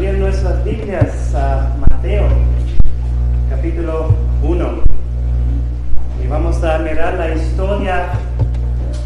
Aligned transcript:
abrir 0.00 0.18
nuestras 0.18 0.64
Biblias 0.64 1.34
a 1.34 1.76
Mateo, 1.90 2.26
capítulo 3.50 4.14
1. 4.42 4.82
Y 6.24 6.26
vamos 6.26 6.64
a 6.64 6.78
mirar 6.78 7.18
la 7.18 7.34
historia 7.34 8.08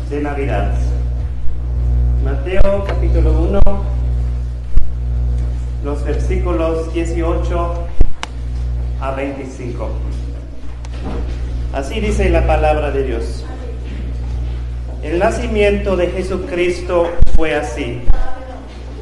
de 0.09 0.21
Navidad. 0.21 0.73
Mateo, 2.23 2.85
capítulo 2.87 3.43
1, 3.43 3.61
los 5.83 6.05
versículos 6.05 6.95
18 6.95 7.75
a 9.01 9.11
25. 9.17 9.89
Así 11.73 11.99
dice 11.99 12.31
la 12.31 12.47
palabra 12.47 12.93
de 12.93 13.03
Dios. 13.03 13.45
El 15.03 15.19
nacimiento 15.19 15.97
de 15.97 16.07
Jesucristo 16.07 17.11
fue 17.35 17.57
así. 17.57 18.01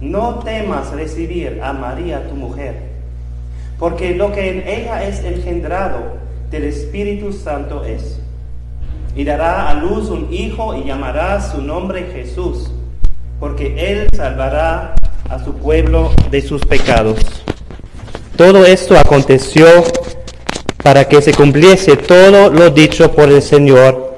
no 0.00 0.40
temas 0.40 0.92
recibir 0.92 1.60
a 1.62 1.72
María 1.72 2.28
tu 2.28 2.34
mujer, 2.34 2.74
porque 3.78 4.14
lo 4.14 4.32
que 4.32 4.50
en 4.50 4.68
ella 4.68 5.04
es 5.04 5.24
engendrado 5.24 6.16
del 6.50 6.64
Espíritu 6.64 7.32
Santo 7.32 7.84
es. 7.84 8.18
Y 9.16 9.24
dará 9.24 9.68
a 9.68 9.74
luz 9.74 10.10
un 10.10 10.32
hijo 10.32 10.74
y 10.74 10.84
llamará 10.84 11.40
su 11.40 11.62
nombre 11.62 12.10
Jesús, 12.12 12.70
porque 13.38 13.92
él 13.92 14.08
salvará 14.16 14.94
a 15.28 15.42
su 15.44 15.54
pueblo 15.54 16.10
de 16.30 16.42
sus 16.42 16.64
pecados. 16.64 17.18
Todo 18.36 18.64
esto 18.64 18.98
aconteció 18.98 19.66
para 20.82 21.08
que 21.08 21.22
se 21.22 21.32
cumpliese 21.32 21.96
todo 21.96 22.50
lo 22.50 22.70
dicho 22.70 23.10
por 23.12 23.30
el 23.30 23.40
Señor 23.40 24.16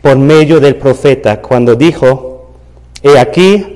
por 0.00 0.16
medio 0.16 0.60
del 0.60 0.76
profeta, 0.76 1.42
cuando 1.42 1.74
dijo, 1.74 2.52
He 3.02 3.18
aquí, 3.18 3.75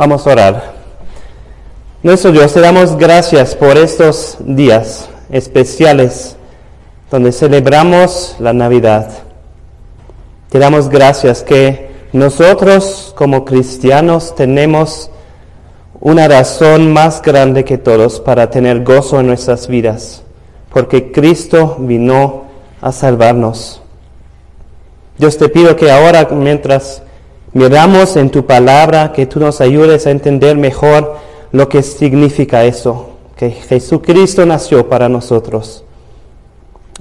Vamos 0.00 0.26
a 0.26 0.30
orar. 0.30 0.72
Nuestro 2.02 2.32
Dios, 2.32 2.54
te 2.54 2.60
damos 2.60 2.96
gracias 2.96 3.54
por 3.54 3.76
estos 3.76 4.38
días 4.40 5.10
especiales 5.30 6.36
donde 7.10 7.32
celebramos 7.32 8.34
la 8.38 8.54
Navidad. 8.54 9.10
Te 10.48 10.58
damos 10.58 10.88
gracias 10.88 11.42
que 11.42 11.90
nosotros 12.14 13.12
como 13.14 13.44
cristianos 13.44 14.34
tenemos 14.34 15.10
una 16.00 16.28
razón 16.28 16.94
más 16.94 17.20
grande 17.20 17.66
que 17.66 17.76
todos 17.76 18.20
para 18.20 18.48
tener 18.48 18.82
gozo 18.82 19.20
en 19.20 19.26
nuestras 19.26 19.68
vidas, 19.68 20.22
porque 20.72 21.12
Cristo 21.12 21.76
vino 21.78 22.44
a 22.80 22.90
salvarnos. 22.90 23.82
Dios 25.18 25.36
te 25.36 25.50
pido 25.50 25.76
que 25.76 25.90
ahora 25.90 26.26
mientras 26.30 27.02
miramos 27.52 28.16
en 28.16 28.30
tu 28.30 28.46
palabra, 28.46 29.12
que 29.12 29.26
tú 29.26 29.40
nos 29.40 29.60
ayudes 29.60 30.06
a 30.06 30.10
entender 30.10 30.56
mejor 30.56 31.16
lo 31.52 31.68
que 31.68 31.82
significa 31.82 32.64
eso, 32.64 33.10
que 33.36 33.50
Jesucristo 33.50 34.46
nació 34.46 34.88
para 34.88 35.08
nosotros. 35.08 35.84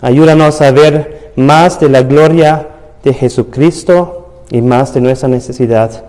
Ayúdanos 0.01 0.61
a 0.61 0.71
ver 0.71 1.31
más 1.35 1.79
de 1.79 1.89
la 1.89 2.03
gloria 2.03 2.67
de 3.03 3.13
Jesucristo 3.13 4.43
y 4.49 4.61
más 4.61 4.93
de 4.93 5.01
nuestra 5.01 5.29
necesidad 5.29 6.05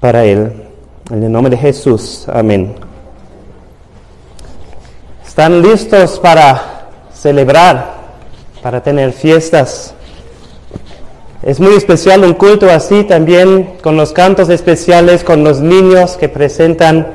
para 0.00 0.24
Él. 0.24 0.52
En 1.10 1.22
el 1.22 1.30
nombre 1.30 1.50
de 1.50 1.56
Jesús, 1.56 2.26
amén. 2.28 2.74
¿Están 5.26 5.60
listos 5.60 6.18
para 6.18 6.88
celebrar, 7.12 7.94
para 8.62 8.82
tener 8.82 9.12
fiestas? 9.12 9.94
Es 11.46 11.60
muy 11.60 11.76
especial 11.76 12.24
un 12.24 12.34
culto 12.34 12.68
así 12.68 13.04
también 13.04 13.76
con 13.80 13.96
los 13.96 14.10
cantos 14.12 14.48
especiales, 14.48 15.22
con 15.22 15.44
los 15.44 15.60
niños 15.60 16.16
que 16.16 16.28
presentan 16.28 17.06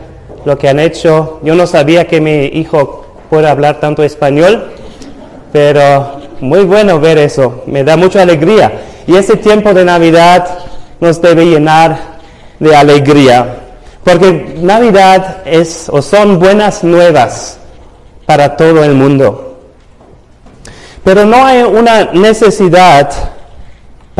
lo 0.46 0.58
que 0.58 0.70
han 0.70 0.80
hecho. 0.80 1.42
Yo 1.44 1.54
no 1.54 1.68
sabía 1.68 2.08
que 2.08 2.22
mi 2.22 2.46
hijo 2.46 3.06
puede 3.30 3.50
hablar 3.50 3.82
tanto 3.82 4.04
español, 4.04 4.72
pero 5.52 6.22
muy 6.40 6.64
bueno 6.64 6.98
ver 6.98 7.18
eso, 7.18 7.64
me 7.66 7.84
da 7.84 7.98
mucha 7.98 8.22
alegría. 8.22 8.72
Y 9.06 9.18
ese 9.18 9.36
tiempo 9.36 9.74
de 9.74 9.84
Navidad 9.84 10.60
nos 11.02 11.22
debe 11.22 11.48
llenar 11.48 11.98
de 12.58 12.74
alegría, 12.74 13.58
porque 14.02 14.56
Navidad 14.62 15.40
es 15.44 15.90
o 15.90 16.02
son 16.02 16.40
buenas 16.40 16.86
nuevas 16.86 17.58
para 18.26 18.56
todo 18.56 18.82
el 18.82 18.94
mundo. 18.94 19.58
Pero 21.04 21.26
no 21.26 21.46
hay 21.46 21.64
una 21.64 22.14
necesidad 22.14 23.12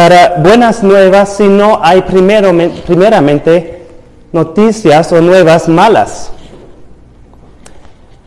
para 0.02 0.38
buenas 0.40 0.82
nuevas 0.82 1.38
si 1.38 1.44
no 1.44 1.80
hay 1.84 2.02
primero, 2.02 2.52
primeramente 2.88 3.84
noticias 4.32 5.12
o 5.12 5.22
nuevas 5.22 5.70
malas. 5.70 6.32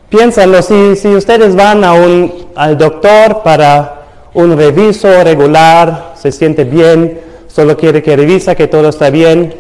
Piénsenlo, 0.09 0.63
si, 0.63 0.95
si 0.95 1.09
ustedes 1.09 1.57
van 1.57 1.83
a 1.83 1.95
un, 1.95 2.47
al 2.55 2.79
doctor 2.79 3.43
para 3.43 4.05
un 4.35 4.57
reviso 4.57 5.25
regular, 5.25 6.13
se 6.15 6.31
siente 6.31 6.63
bien, 6.63 7.21
solo 7.49 7.77
quiere 7.77 8.05
que 8.05 8.15
revisa 8.15 8.55
que 8.55 8.69
todo 8.69 8.91
está 8.91 9.11
bien, 9.11 9.53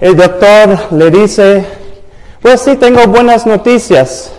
el 0.00 0.16
doctor 0.16 0.88
le 0.90 1.12
dice, 1.12 1.64
pues 2.42 2.60
sí, 2.60 2.74
tengo 2.74 3.06
buenas 3.06 3.46
noticias. 3.46 4.32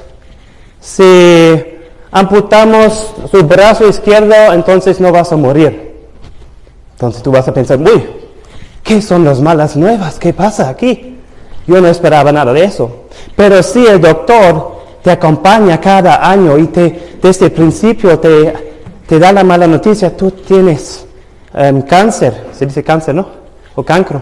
Si 0.81 1.63
amputamos 2.11 3.13
su 3.31 3.43
brazo 3.43 3.87
izquierdo, 3.87 4.51
entonces 4.51 4.99
no 4.99 5.13
vas 5.13 5.31
a 5.31 5.37
morir. 5.37 5.88
Entonces 6.99 7.23
tú 7.23 7.31
vas 7.31 7.47
a 7.47 7.53
pensar, 7.53 7.79
uy, 7.79 8.03
¿qué 8.83 9.01
son 9.01 9.23
las 9.23 9.39
malas 9.39 9.77
nuevas? 9.77 10.19
¿Qué 10.19 10.33
pasa 10.33 10.67
aquí? 10.67 11.15
Yo 11.65 11.79
no 11.79 11.87
esperaba 11.87 12.29
nada 12.33 12.51
de 12.51 12.65
eso. 12.65 13.05
Pero 13.37 13.63
si 13.63 13.85
el 13.87 14.01
doctor 14.01 14.79
te 15.01 15.09
acompaña 15.09 15.79
cada 15.79 16.29
año 16.29 16.57
y 16.57 16.67
te, 16.67 17.17
desde 17.21 17.45
el 17.45 17.51
principio 17.53 18.19
te, 18.19 18.53
te 19.07 19.17
da 19.17 19.31
la 19.31 19.45
mala 19.45 19.65
noticia, 19.65 20.17
tú 20.17 20.31
tienes 20.31 21.05
em, 21.53 21.83
cáncer, 21.83 22.47
se 22.51 22.65
dice 22.65 22.83
cáncer, 22.83 23.15
¿no? 23.15 23.29
O 23.75 23.83
cancro. 23.83 24.21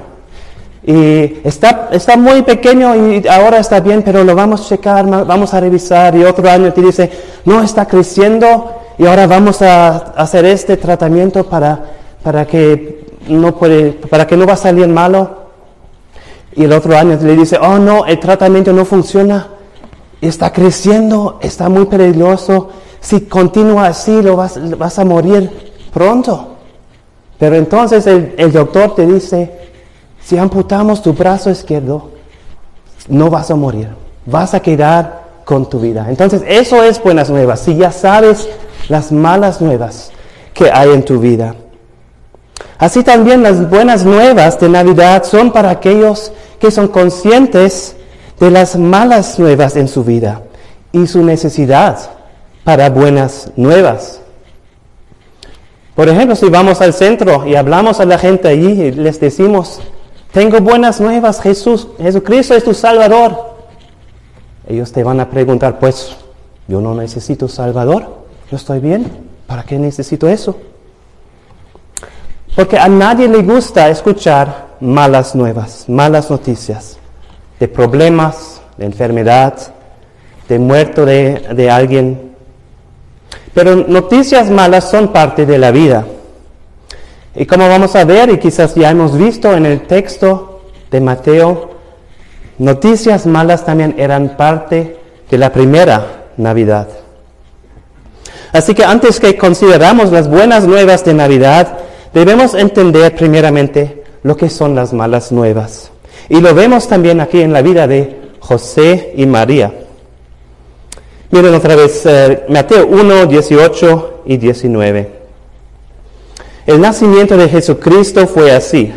Y 0.83 1.39
está, 1.43 1.89
está 1.91 2.15
muy 2.15 2.43
pequeño 2.43 2.95
y 2.95 3.27
ahora 3.27 3.57
está 3.57 3.79
bien, 3.79 4.03
pero 4.03 4.23
lo 4.23 4.35
vamos 4.35 4.61
a 4.61 4.69
checar, 4.69 5.03
vamos 5.25 5.51
a 5.51 5.59
revisar. 5.59 6.15
Y 6.15 6.23
otro 6.23 6.47
año 6.47 6.71
te 6.71 6.81
dice, 6.81 7.09
no, 7.43 7.63
está 7.63 7.87
creciendo 7.87 8.71
y 8.99 9.07
ahora 9.07 9.25
vamos 9.25 9.63
a 9.63 10.13
hacer 10.15 10.45
este 10.45 10.77
tratamiento 10.77 11.43
para 11.43 11.97
para 12.27 12.45
que 12.45 13.05
no 13.29 13.55
para 13.55 14.27
que 14.27 14.35
no 14.35 14.45
va 14.45 14.51
a 14.51 14.57
salir 14.57 14.85
malo. 14.89 15.47
Y 16.57 16.65
el 16.65 16.73
otro 16.73 16.97
año 16.97 17.17
le 17.21 17.37
dice, 17.37 17.57
oh 17.57 17.79
no, 17.79 18.05
el 18.05 18.19
tratamiento 18.19 18.73
no 18.73 18.83
funciona, 18.83 19.47
está 20.19 20.51
creciendo, 20.51 21.39
está 21.41 21.69
muy 21.69 21.85
peligroso, 21.85 22.69
si 22.99 23.21
continúa 23.21 23.87
así 23.87 24.21
lo 24.21 24.35
vas, 24.35 24.59
vas 24.77 24.99
a 24.99 25.05
morir 25.05 25.49
pronto. 25.93 26.55
Pero 27.39 27.55
entonces 27.55 28.05
el, 28.07 28.35
el 28.37 28.51
doctor 28.51 28.93
te 28.93 29.05
dice, 29.05 29.69
si 30.21 30.37
amputamos 30.37 31.01
tu 31.01 31.13
brazo 31.13 31.49
izquierdo, 31.49 32.09
no 33.07 33.29
vas 33.29 33.51
a 33.51 33.55
morir, 33.55 33.87
vas 34.25 34.53
a 34.53 34.59
quedar 34.59 35.23
con 35.45 35.69
tu 35.69 35.79
vida. 35.79 36.07
Entonces 36.09 36.43
eso 36.45 36.83
es 36.83 37.01
buenas 37.01 37.29
nuevas, 37.29 37.61
si 37.61 37.77
ya 37.77 37.93
sabes 37.93 38.49
las 38.89 39.13
malas 39.13 39.61
nuevas 39.61 40.11
que 40.53 40.69
hay 40.69 40.89
en 40.89 41.05
tu 41.05 41.19
vida. 41.19 41.55
Así 42.77 43.03
también 43.03 43.41
las 43.41 43.69
buenas 43.69 44.05
nuevas 44.05 44.59
de 44.59 44.69
Navidad 44.69 45.23
son 45.23 45.51
para 45.51 45.71
aquellos 45.71 46.31
que 46.59 46.69
son 46.69 46.87
conscientes 46.87 47.95
de 48.39 48.51
las 48.51 48.77
malas 48.77 49.39
nuevas 49.39 49.75
en 49.75 49.87
su 49.87 50.03
vida 50.03 50.43
y 50.91 51.07
su 51.07 51.23
necesidad 51.23 51.97
para 52.63 52.89
buenas 52.89 53.51
nuevas. 53.55 54.21
Por 55.95 56.07
ejemplo, 56.09 56.35
si 56.35 56.47
vamos 56.49 56.79
al 56.81 56.93
centro 56.93 57.47
y 57.47 57.55
hablamos 57.55 57.99
a 57.99 58.05
la 58.05 58.19
gente 58.19 58.47
allí 58.47 58.83
y 58.83 58.91
les 58.91 59.19
decimos, 59.19 59.81
tengo 60.31 60.59
buenas 60.59 61.01
nuevas, 61.01 61.41
Jesús, 61.41 61.87
Jesucristo 61.97 62.53
es 62.53 62.63
tu 62.63 62.75
Salvador. 62.75 63.55
Ellos 64.67 64.91
te 64.91 65.03
van 65.03 65.19
a 65.19 65.29
preguntar, 65.31 65.79
pues, 65.79 66.15
yo 66.67 66.81
no 66.81 66.93
necesito 66.93 67.47
Salvador, 67.47 68.03
yo 68.51 68.57
estoy 68.57 68.79
bien, 68.79 69.11
¿para 69.47 69.63
qué 69.63 69.79
necesito 69.79 70.27
eso? 70.27 70.57
Porque 72.57 72.79
a 72.79 72.87
nadie 72.87 73.27
le 73.27 73.43
gusta 73.43 73.87
escuchar 73.87 74.69
malas 74.79 75.35
nuevas, 75.35 75.87
malas 75.87 76.31
noticias 76.31 76.97
de 77.59 77.67
problemas, 77.67 78.59
de 78.77 78.85
enfermedad, 78.87 79.53
de 80.49 80.57
muerto 80.57 81.05
de, 81.05 81.49
de 81.53 81.69
alguien. 81.69 82.33
Pero 83.53 83.75
noticias 83.75 84.49
malas 84.49 84.89
son 84.89 85.09
parte 85.09 85.45
de 85.45 85.59
la 85.59 85.69
vida. 85.69 86.03
Y 87.35 87.45
como 87.45 87.69
vamos 87.69 87.95
a 87.95 88.03
ver, 88.05 88.31
y 88.31 88.39
quizás 88.39 88.73
ya 88.73 88.89
hemos 88.89 89.15
visto 89.15 89.53
en 89.53 89.67
el 89.67 89.81
texto 89.81 90.63
de 90.89 90.99
Mateo, 90.99 91.69
noticias 92.57 93.27
malas 93.27 93.65
también 93.65 93.93
eran 93.99 94.35
parte 94.35 94.97
de 95.29 95.37
la 95.37 95.53
primera 95.53 96.23
Navidad. 96.37 96.87
Así 98.51 98.73
que 98.73 98.83
antes 98.83 99.19
que 99.19 99.37
consideramos 99.37 100.11
las 100.11 100.27
buenas 100.27 100.65
nuevas 100.65 101.05
de 101.05 101.13
Navidad, 101.13 101.81
debemos 102.13 102.53
entender 102.53 103.15
primeramente 103.15 104.03
lo 104.23 104.35
que 104.35 104.49
son 104.49 104.75
las 104.75 104.93
malas 104.93 105.31
nuevas. 105.31 105.91
Y 106.29 106.41
lo 106.41 106.53
vemos 106.53 106.87
también 106.87 107.21
aquí 107.21 107.41
en 107.41 107.53
la 107.53 107.61
vida 107.61 107.87
de 107.87 108.17
José 108.39 109.13
y 109.15 109.25
María. 109.25 109.73
Miren 111.31 111.53
otra 111.53 111.75
vez 111.75 112.05
eh, 112.05 112.45
Mateo 112.49 112.87
1, 112.87 113.25
18 113.25 114.23
y 114.25 114.37
19. 114.37 115.11
El 116.65 116.81
nacimiento 116.81 117.37
de 117.37 117.49
Jesucristo 117.49 118.27
fue 118.27 118.51
así. 118.51 118.93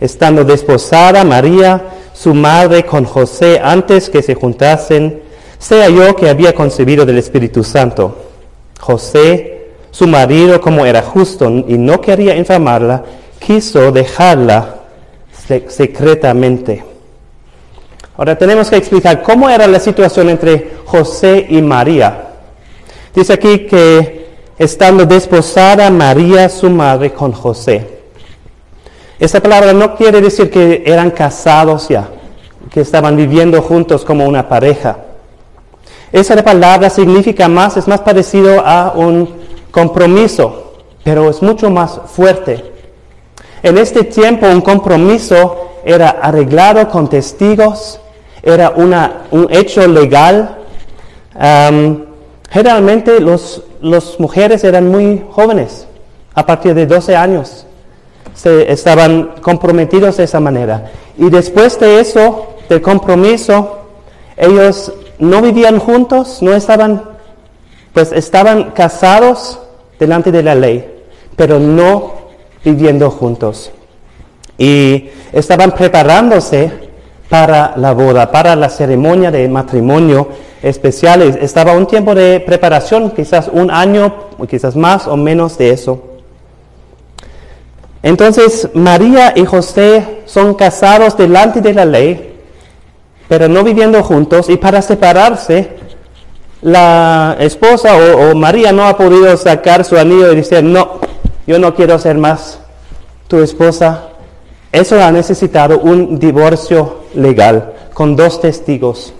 Estando 0.00 0.44
desposada 0.44 1.24
María, 1.24 1.82
su 2.12 2.34
madre, 2.34 2.84
con 2.84 3.04
José 3.04 3.60
antes 3.62 4.08
que 4.10 4.22
se 4.22 4.34
juntasen, 4.34 5.22
sea 5.58 5.88
yo 5.88 6.14
que 6.14 6.28
había 6.28 6.54
concebido 6.54 7.04
del 7.06 7.18
Espíritu 7.18 7.64
Santo. 7.64 8.16
José, 8.78 9.53
su 9.94 10.08
marido, 10.08 10.60
como 10.60 10.84
era 10.84 11.02
justo 11.02 11.48
y 11.48 11.78
no 11.78 12.00
quería 12.00 12.34
enfermarla, 12.34 13.04
quiso 13.38 13.92
dejarla 13.92 14.74
secretamente. 15.68 16.82
Ahora 18.16 18.36
tenemos 18.36 18.68
que 18.68 18.76
explicar 18.76 19.22
cómo 19.22 19.48
era 19.48 19.68
la 19.68 19.78
situación 19.78 20.30
entre 20.30 20.78
José 20.84 21.46
y 21.48 21.62
María. 21.62 22.24
Dice 23.14 23.34
aquí 23.34 23.66
que 23.66 24.30
estando 24.58 25.06
desposada 25.06 25.88
María, 25.90 26.48
su 26.48 26.70
madre, 26.70 27.12
con 27.12 27.30
José. 27.30 27.86
Esta 29.20 29.40
palabra 29.40 29.72
no 29.72 29.94
quiere 29.94 30.20
decir 30.20 30.50
que 30.50 30.82
eran 30.84 31.12
casados 31.12 31.86
ya, 31.86 32.08
que 32.68 32.80
estaban 32.80 33.16
viviendo 33.16 33.62
juntos 33.62 34.04
como 34.04 34.26
una 34.26 34.48
pareja. 34.48 34.98
Esa 36.10 36.34
palabra 36.42 36.90
significa 36.90 37.46
más, 37.46 37.76
es 37.76 37.86
más 37.86 38.00
parecido 38.00 38.60
a 38.66 38.92
un 38.96 39.43
compromiso, 39.74 40.72
pero 41.02 41.28
es 41.28 41.42
mucho 41.42 41.68
más 41.68 42.00
fuerte. 42.06 42.64
En 43.60 43.76
este 43.76 44.04
tiempo 44.04 44.46
un 44.46 44.60
compromiso 44.60 45.72
era 45.84 46.10
arreglado 46.10 46.88
con 46.88 47.08
testigos, 47.08 48.00
era 48.40 48.70
una, 48.70 49.24
un 49.32 49.48
hecho 49.50 49.86
legal. 49.88 50.58
generalmente 52.48 53.18
las 53.20 54.20
mujeres 54.20 54.62
eran 54.62 54.88
muy 54.88 55.24
jóvenes, 55.28 55.88
a 56.34 56.46
partir 56.46 56.72
de 56.74 56.86
12 56.86 57.16
años. 57.16 57.66
Se 58.32 58.70
estaban 58.72 59.34
comprometidos 59.42 60.18
de 60.18 60.24
esa 60.24 60.38
manera. 60.38 60.92
Y 61.18 61.30
después 61.30 61.80
de 61.80 62.00
eso, 62.00 62.46
del 62.68 62.80
compromiso, 62.80 63.78
ellos 64.36 64.92
no 65.18 65.42
vivían 65.42 65.80
juntos, 65.80 66.42
no 66.42 66.54
estaban, 66.54 67.02
pues 67.92 68.12
estaban 68.12 68.70
casados 68.70 69.58
delante 69.98 70.32
de 70.32 70.42
la 70.42 70.54
ley, 70.54 70.84
pero 71.36 71.58
no 71.58 72.14
viviendo 72.64 73.10
juntos. 73.10 73.70
Y 74.56 75.08
estaban 75.32 75.72
preparándose 75.72 76.72
para 77.28 77.74
la 77.76 77.92
boda, 77.92 78.30
para 78.30 78.54
la 78.54 78.68
ceremonia 78.68 79.30
de 79.30 79.48
matrimonio 79.48 80.28
especial. 80.62 81.22
Estaba 81.22 81.72
un 81.72 81.86
tiempo 81.86 82.14
de 82.14 82.40
preparación, 82.40 83.10
quizás 83.10 83.48
un 83.52 83.70
año, 83.70 84.14
quizás 84.48 84.76
más 84.76 85.06
o 85.06 85.16
menos 85.16 85.58
de 85.58 85.70
eso. 85.70 86.02
Entonces 88.02 88.68
María 88.74 89.32
y 89.34 89.46
José 89.46 90.22
son 90.26 90.54
casados 90.54 91.16
delante 91.16 91.60
de 91.60 91.72
la 91.72 91.86
ley, 91.86 92.34
pero 93.28 93.48
no 93.48 93.64
viviendo 93.64 94.02
juntos, 94.02 94.50
y 94.50 94.56
para 94.58 94.82
separarse, 94.82 95.70
la 96.64 97.36
esposa 97.40 97.94
o, 97.94 98.34
María 98.34 98.72
no 98.72 98.84
ha 98.84 98.96
podido 98.96 99.36
sacar 99.36 99.84
su 99.84 99.98
anillo 99.98 100.32
y 100.32 100.36
decir, 100.36 100.64
no, 100.64 100.92
yo 101.46 101.58
no 101.58 101.74
quiero 101.74 101.98
ser 101.98 102.16
más 102.16 102.58
tu 103.28 103.38
esposa. 103.40 104.04
Eso 104.72 105.00
ha 105.00 105.12
necesitado 105.12 105.78
un 105.78 106.18
divorcio 106.18 107.02
legal 107.14 107.74
con 107.92 108.16
dos 108.16 108.40
testigos. 108.40 109.12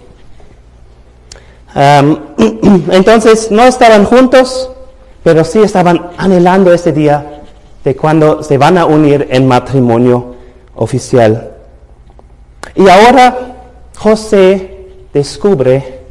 entonces 1.75 3.50
no 3.50 3.64
estaban 3.64 4.06
juntos, 4.06 4.70
pero 5.23 5.44
sí 5.44 5.61
estaban 5.61 6.12
anhelando 6.17 6.73
ese 6.73 6.93
día 6.93 7.43
de 7.85 7.94
cuando 7.94 8.43
se 8.43 8.56
van 8.56 8.79
a 8.79 8.87
unir 8.87 9.29
en 9.31 9.47
matrimonio 9.47 10.35
oficial. 10.76 11.50
Y 12.75 12.88
ahora 12.88 13.37
José 13.99 14.87
descubre 15.12 16.03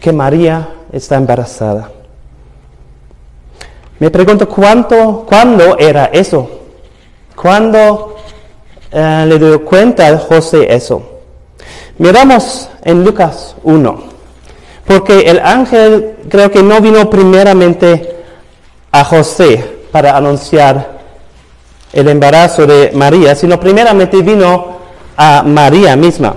que 0.00 0.12
María 0.12 0.68
está 0.92 1.16
embarazada. 1.16 1.90
Me 3.98 4.10
pregunto 4.10 4.48
cuánto, 4.48 5.24
cuándo 5.26 5.78
era 5.78 6.06
eso. 6.06 6.48
¿Cuándo 7.34 8.16
eh, 8.90 9.24
le 9.28 9.38
dio 9.38 9.64
cuenta 9.64 10.08
a 10.08 10.18
José 10.18 10.74
eso? 10.74 11.02
Miramos 11.98 12.68
en 12.84 13.04
Lucas 13.04 13.54
1, 13.62 14.02
porque 14.86 15.20
el 15.20 15.40
ángel 15.40 16.16
creo 16.28 16.50
que 16.50 16.62
no 16.62 16.80
vino 16.80 17.08
primeramente 17.08 18.16
a 18.92 19.02
José 19.04 19.78
para 19.90 20.16
anunciar 20.16 20.96
el 21.92 22.08
embarazo 22.08 22.66
de 22.66 22.90
María, 22.94 23.34
sino 23.34 23.58
primeramente 23.58 24.20
vino 24.20 24.76
a 25.16 25.42
María 25.42 25.96
misma. 25.96 26.34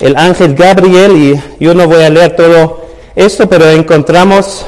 El 0.00 0.16
ángel 0.16 0.54
Gabriel, 0.54 1.16
y 1.16 1.64
yo 1.64 1.74
no 1.74 1.88
voy 1.88 2.02
a 2.02 2.10
leer 2.10 2.36
todo 2.36 2.82
esto, 3.16 3.48
pero 3.48 3.68
encontramos 3.68 4.64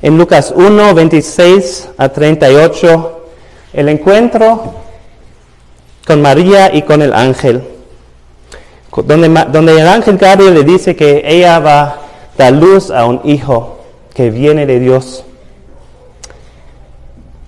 en 0.00 0.16
Lucas 0.16 0.52
1, 0.56 0.94
26 0.94 1.90
a 1.98 2.08
38, 2.08 3.20
el 3.74 3.88
encuentro 3.90 4.74
con 6.06 6.22
María 6.22 6.74
y 6.74 6.82
con 6.82 7.02
el 7.02 7.12
ángel, 7.12 7.64
donde, 9.04 9.28
donde 9.52 9.78
el 9.78 9.86
ángel 9.86 10.16
Gabriel 10.16 10.54
le 10.54 10.64
dice 10.64 10.96
que 10.96 11.22
ella 11.26 11.58
va 11.58 11.82
a 11.82 11.96
dar 12.38 12.54
luz 12.54 12.90
a 12.90 13.04
un 13.04 13.20
hijo 13.24 13.80
que 14.14 14.30
viene 14.30 14.64
de 14.64 14.80
Dios. 14.80 15.24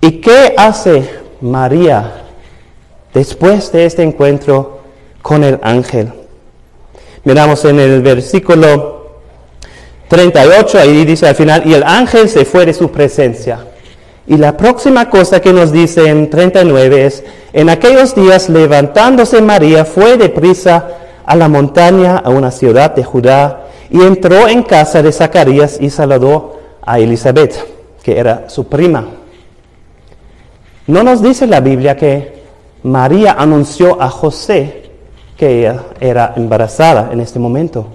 ¿Y 0.01 0.21
qué 0.21 0.53
hace 0.55 1.09
María 1.41 2.23
después 3.15 3.71
de 3.71 3.87
este 3.87 4.03
encuentro 4.03 4.81
con 5.23 5.43
el 5.43 5.59
ángel? 5.63 6.18
Miramos 7.29 7.63
en 7.65 7.79
el 7.79 8.01
versículo 8.01 9.05
38, 10.07 10.79
ahí 10.79 11.05
dice 11.05 11.27
al 11.27 11.35
final, 11.35 11.61
y 11.63 11.75
el 11.75 11.83
ángel 11.83 12.27
se 12.27 12.43
fue 12.43 12.65
de 12.65 12.73
su 12.73 12.89
presencia. 12.89 13.67
Y 14.25 14.35
la 14.35 14.57
próxima 14.57 15.11
cosa 15.11 15.39
que 15.39 15.53
nos 15.53 15.71
dice 15.71 16.07
en 16.07 16.31
39 16.31 17.05
es, 17.05 17.23
en 17.53 17.69
aquellos 17.69 18.15
días 18.15 18.49
levantándose 18.49 19.43
María 19.43 19.85
fue 19.85 20.17
deprisa 20.17 20.87
a 21.23 21.35
la 21.35 21.47
montaña, 21.47 22.17
a 22.17 22.31
una 22.31 22.49
ciudad 22.49 22.95
de 22.95 23.03
Judá, 23.03 23.67
y 23.91 24.01
entró 24.01 24.47
en 24.47 24.63
casa 24.63 25.03
de 25.03 25.11
Zacarías 25.11 25.77
y 25.79 25.91
saludó 25.91 26.59
a 26.81 26.97
Elizabeth, 26.97 27.63
que 28.01 28.17
era 28.17 28.49
su 28.49 28.65
prima. 28.67 29.05
No 30.87 31.03
nos 31.03 31.21
dice 31.21 31.45
la 31.45 31.59
Biblia 31.59 31.95
que 31.95 32.41
María 32.81 33.33
anunció 33.33 34.01
a 34.01 34.09
José 34.09 34.88
que 35.39 35.59
ella 35.59 35.85
era 36.01 36.33
embarazada 36.35 37.11
en 37.13 37.21
este 37.21 37.39
momento. 37.39 37.87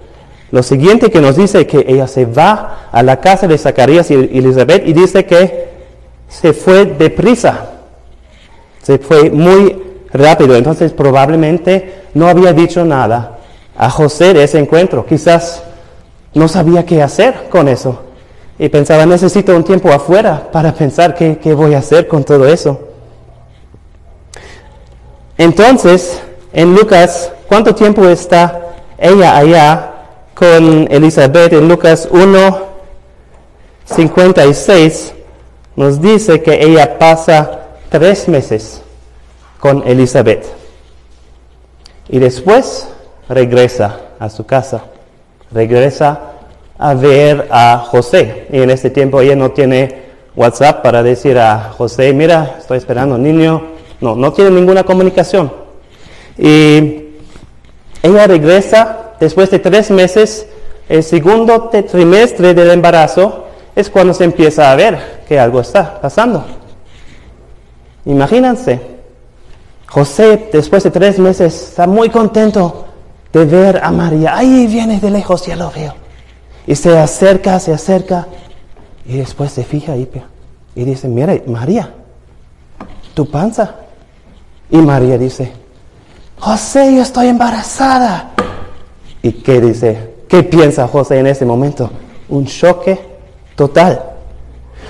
Lo 0.50 0.62
siguiente 0.62 1.10
que 1.10 1.20
nos 1.20 1.36
dice 1.36 1.66
que 1.66 1.84
ella 1.86 2.06
se 2.06 2.24
va 2.24 2.88
a 2.90 3.02
la 3.02 3.20
casa 3.20 3.46
de 3.46 3.58
Zacarías 3.58 4.10
y 4.10 4.14
Elizabeth 4.14 4.88
y 4.88 4.94
dice 4.94 5.26
que 5.26 5.68
se 6.26 6.54
fue 6.54 6.86
deprisa, 6.86 7.66
se 8.82 8.96
fue 8.98 9.30
muy 9.30 9.76
rápido, 10.10 10.56
entonces 10.56 10.92
probablemente 10.92 12.04
no 12.14 12.28
había 12.28 12.54
dicho 12.54 12.82
nada 12.82 13.38
a 13.76 13.90
José 13.90 14.32
de 14.32 14.44
ese 14.44 14.58
encuentro. 14.58 15.04
Quizás 15.04 15.62
no 16.32 16.48
sabía 16.48 16.86
qué 16.86 17.02
hacer 17.02 17.48
con 17.50 17.68
eso. 17.68 18.00
Y 18.58 18.70
pensaba, 18.70 19.04
necesito 19.04 19.54
un 19.54 19.64
tiempo 19.64 19.92
afuera 19.92 20.48
para 20.50 20.72
pensar 20.72 21.14
qué, 21.14 21.36
qué 21.36 21.52
voy 21.52 21.74
a 21.74 21.78
hacer 21.78 22.08
con 22.08 22.24
todo 22.24 22.46
eso. 22.46 22.88
Entonces, 25.36 26.22
en 26.52 26.72
Lucas, 26.74 27.32
¿cuánto 27.54 27.72
tiempo 27.72 28.08
está 28.08 28.74
ella 28.98 29.36
allá 29.36 29.92
con 30.34 30.88
Elizabeth? 30.90 31.52
En 31.52 31.68
Lucas 31.68 32.08
1, 32.10 32.58
56 33.84 35.14
nos 35.76 36.02
dice 36.02 36.42
que 36.42 36.64
ella 36.64 36.98
pasa 36.98 37.60
tres 37.90 38.26
meses 38.26 38.82
con 39.60 39.86
Elizabeth 39.86 40.44
y 42.08 42.18
después 42.18 42.88
regresa 43.28 44.00
a 44.18 44.28
su 44.30 44.44
casa, 44.44 44.86
regresa 45.52 46.32
a 46.76 46.94
ver 46.94 47.46
a 47.52 47.86
José 47.88 48.48
y 48.50 48.62
en 48.62 48.70
este 48.70 48.90
tiempo 48.90 49.20
ella 49.20 49.36
no 49.36 49.52
tiene 49.52 50.02
WhatsApp 50.34 50.82
para 50.82 51.04
decir 51.04 51.38
a 51.38 51.70
José, 51.78 52.12
mira, 52.14 52.56
estoy 52.58 52.78
esperando 52.78 53.16
niño, 53.16 53.62
no, 54.00 54.16
no 54.16 54.32
tiene 54.32 54.50
ninguna 54.50 54.82
comunicación. 54.82 55.52
Y 56.36 57.03
ella 58.04 58.26
regresa 58.26 59.14
después 59.18 59.50
de 59.50 59.58
tres 59.58 59.90
meses, 59.90 60.46
el 60.90 61.02
segundo 61.02 61.70
trimestre 61.70 62.52
del 62.52 62.70
embarazo, 62.70 63.46
es 63.74 63.88
cuando 63.88 64.12
se 64.12 64.24
empieza 64.24 64.70
a 64.70 64.76
ver 64.76 65.24
que 65.26 65.40
algo 65.40 65.60
está 65.62 66.02
pasando. 66.02 66.44
Imagínense, 68.04 68.78
José 69.88 70.50
después 70.52 70.82
de 70.82 70.90
tres 70.90 71.18
meses 71.18 71.70
está 71.70 71.86
muy 71.86 72.10
contento 72.10 72.84
de 73.32 73.46
ver 73.46 73.80
a 73.82 73.90
María. 73.90 74.36
Ahí 74.36 74.66
viene 74.66 75.00
de 75.00 75.10
lejos, 75.10 75.46
ya 75.46 75.56
lo 75.56 75.70
veo. 75.70 75.94
Y 76.66 76.74
se 76.74 76.98
acerca, 76.98 77.58
se 77.58 77.72
acerca 77.72 78.26
y 79.06 79.16
después 79.16 79.50
se 79.50 79.64
fija 79.64 79.92
ahí 79.92 80.06
y 80.74 80.84
dice, 80.84 81.08
mira, 81.08 81.34
María, 81.46 81.90
tu 83.14 83.30
panza. 83.30 83.76
Y 84.68 84.76
María 84.76 85.16
dice, 85.16 85.63
José, 86.38 86.94
yo 86.94 87.02
estoy 87.02 87.28
embarazada. 87.28 88.32
¿Y 89.22 89.32
qué 89.32 89.60
dice? 89.60 90.14
¿Qué 90.28 90.42
piensa 90.42 90.88
José 90.88 91.18
en 91.18 91.26
ese 91.26 91.44
momento? 91.44 91.90
Un 92.28 92.46
choque 92.46 92.98
total. 93.54 94.02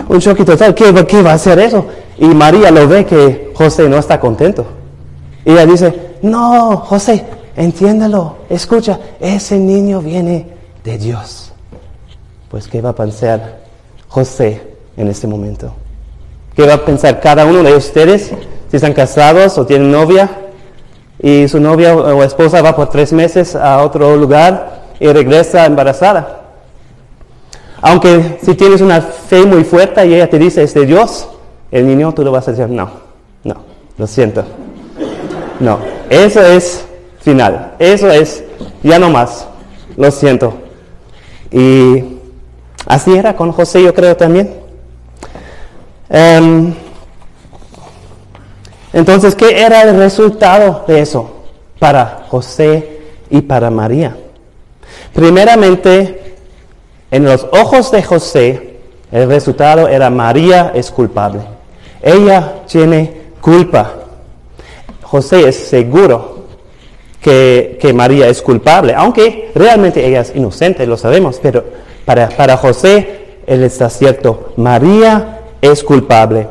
Un 0.08 0.20
choque 0.20 0.44
total. 0.44 0.74
¿Qué, 0.74 1.22
va 1.22 1.32
a 1.32 1.34
hacer 1.34 1.58
eso? 1.58 1.86
Y 2.18 2.26
María 2.26 2.70
lo 2.70 2.88
ve 2.88 3.04
que 3.04 3.52
José 3.54 3.88
no 3.88 3.98
está 3.98 4.18
contento. 4.18 4.66
Y 5.44 5.52
ella 5.52 5.66
dice, 5.66 6.16
no, 6.22 6.78
José, 6.78 7.24
entiéndelo, 7.56 8.36
escucha, 8.48 8.98
ese 9.20 9.58
niño 9.58 10.00
viene 10.00 10.48
de 10.82 10.98
Dios. 10.98 11.52
Pues, 12.48 12.66
¿qué 12.66 12.80
va 12.80 12.90
a 12.90 12.94
pensar 12.94 13.60
José 14.08 14.62
en 14.96 15.08
este 15.08 15.26
momento? 15.26 15.74
¿Qué 16.56 16.66
va 16.66 16.74
a 16.74 16.84
pensar 16.84 17.20
cada 17.20 17.44
uno 17.44 17.62
de 17.62 17.76
ustedes 17.76 18.32
si 18.70 18.76
están 18.76 18.92
casados 18.92 19.58
o 19.58 19.66
tienen 19.66 19.90
novia 19.90 20.43
y 21.24 21.48
su 21.48 21.58
novia 21.58 21.96
o 21.96 22.22
esposa 22.22 22.60
va 22.60 22.76
por 22.76 22.90
tres 22.90 23.10
meses 23.10 23.56
a 23.56 23.82
otro 23.82 24.14
lugar 24.14 24.82
y 25.00 25.08
regresa 25.08 25.64
embarazada? 25.64 26.42
Aunque 27.80 28.38
si 28.42 28.54
tienes 28.54 28.82
una 28.82 29.00
fe 29.00 29.46
muy 29.46 29.64
fuerte 29.64 30.04
y 30.06 30.12
ella 30.12 30.28
te 30.28 30.38
dice 30.38 30.62
es 30.62 30.74
de 30.74 30.84
Dios, 30.84 31.26
el 31.70 31.86
niño 31.86 32.12
tú 32.12 32.22
lo 32.24 32.30
vas 32.30 32.46
a 32.46 32.50
decir, 32.50 32.68
no, 32.68 32.90
no, 33.42 33.56
lo 33.96 34.06
siento. 34.06 34.44
No, 35.60 35.78
eso 36.10 36.42
es 36.42 36.84
final, 37.20 37.72
eso 37.78 38.10
es 38.10 38.44
ya 38.82 38.98
no 38.98 39.08
más, 39.08 39.46
lo 39.96 40.10
siento. 40.10 40.52
Y 41.50 42.04
así 42.84 43.16
era 43.16 43.34
con 43.34 43.50
José, 43.50 43.82
yo 43.82 43.94
creo 43.94 44.14
también. 44.14 44.52
Em, 46.10 46.74
entonces, 48.94 49.34
¿qué 49.34 49.60
era 49.60 49.82
el 49.82 49.96
resultado 49.96 50.84
de 50.86 51.00
eso 51.00 51.30
para 51.80 52.26
José 52.28 53.00
y 53.28 53.40
para 53.42 53.68
María? 53.68 54.16
Primeramente, 55.12 56.36
en 57.10 57.24
los 57.24 57.44
ojos 57.52 57.90
de 57.90 58.02
José, 58.04 58.76
el 59.10 59.28
resultado 59.28 59.88
era 59.88 60.10
María 60.10 60.70
es 60.74 60.92
culpable. 60.92 61.40
Ella 62.00 62.62
tiene 62.68 63.22
culpa. 63.40 63.94
José 65.02 65.48
es 65.48 65.56
seguro 65.56 66.44
que, 67.20 67.92
María 67.94 68.28
es 68.28 68.42
culpable, 68.42 68.94
aunque 68.96 69.50
realmente 69.56 70.06
ella 70.06 70.20
es 70.20 70.36
inocente, 70.36 70.86
lo 70.86 70.96
sabemos, 70.96 71.40
pero 71.42 71.64
para, 72.04 72.28
para 72.28 72.56
José 72.56 73.38
él 73.46 73.64
está 73.64 73.90
cierto. 73.90 74.52
María 74.56 75.40
es 75.60 75.82
culpable. 75.82 76.46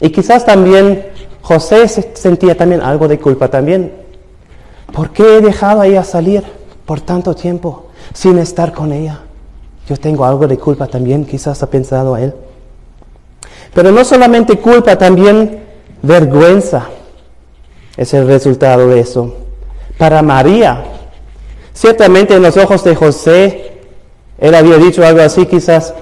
Y 0.00 0.10
quizás 0.10 0.44
también 0.44 1.06
José 1.42 1.88
sentía 2.14 2.56
también 2.56 2.80
algo 2.80 3.08
de 3.08 3.18
culpa 3.18 3.48
también. 3.48 3.92
¿Por 4.92 5.10
qué 5.10 5.38
he 5.38 5.40
dejado 5.40 5.80
a 5.80 5.86
ella 5.86 6.04
salir 6.04 6.42
por 6.84 7.00
tanto 7.00 7.34
tiempo 7.34 7.86
sin 8.12 8.38
estar 8.38 8.72
con 8.72 8.92
ella? 8.92 9.20
Yo 9.88 9.96
tengo 9.96 10.24
algo 10.24 10.46
de 10.46 10.58
culpa 10.58 10.86
también, 10.86 11.24
quizás 11.24 11.62
ha 11.62 11.70
pensado 11.70 12.14
a 12.14 12.22
él. 12.22 12.34
Pero 13.72 13.92
no 13.92 14.04
solamente 14.04 14.58
culpa, 14.58 14.96
también 14.96 15.62
vergüenza 16.02 16.88
es 17.96 18.12
el 18.14 18.26
resultado 18.26 18.88
de 18.88 19.00
eso. 19.00 19.34
Para 19.98 20.22
María, 20.22 20.84
ciertamente 21.72 22.34
en 22.34 22.42
los 22.42 22.56
ojos 22.56 22.84
de 22.84 22.94
José, 22.94 23.80
él 24.38 24.54
había 24.54 24.76
dicho 24.76 25.04
algo 25.04 25.22
así, 25.22 25.46
quizás, 25.46 25.94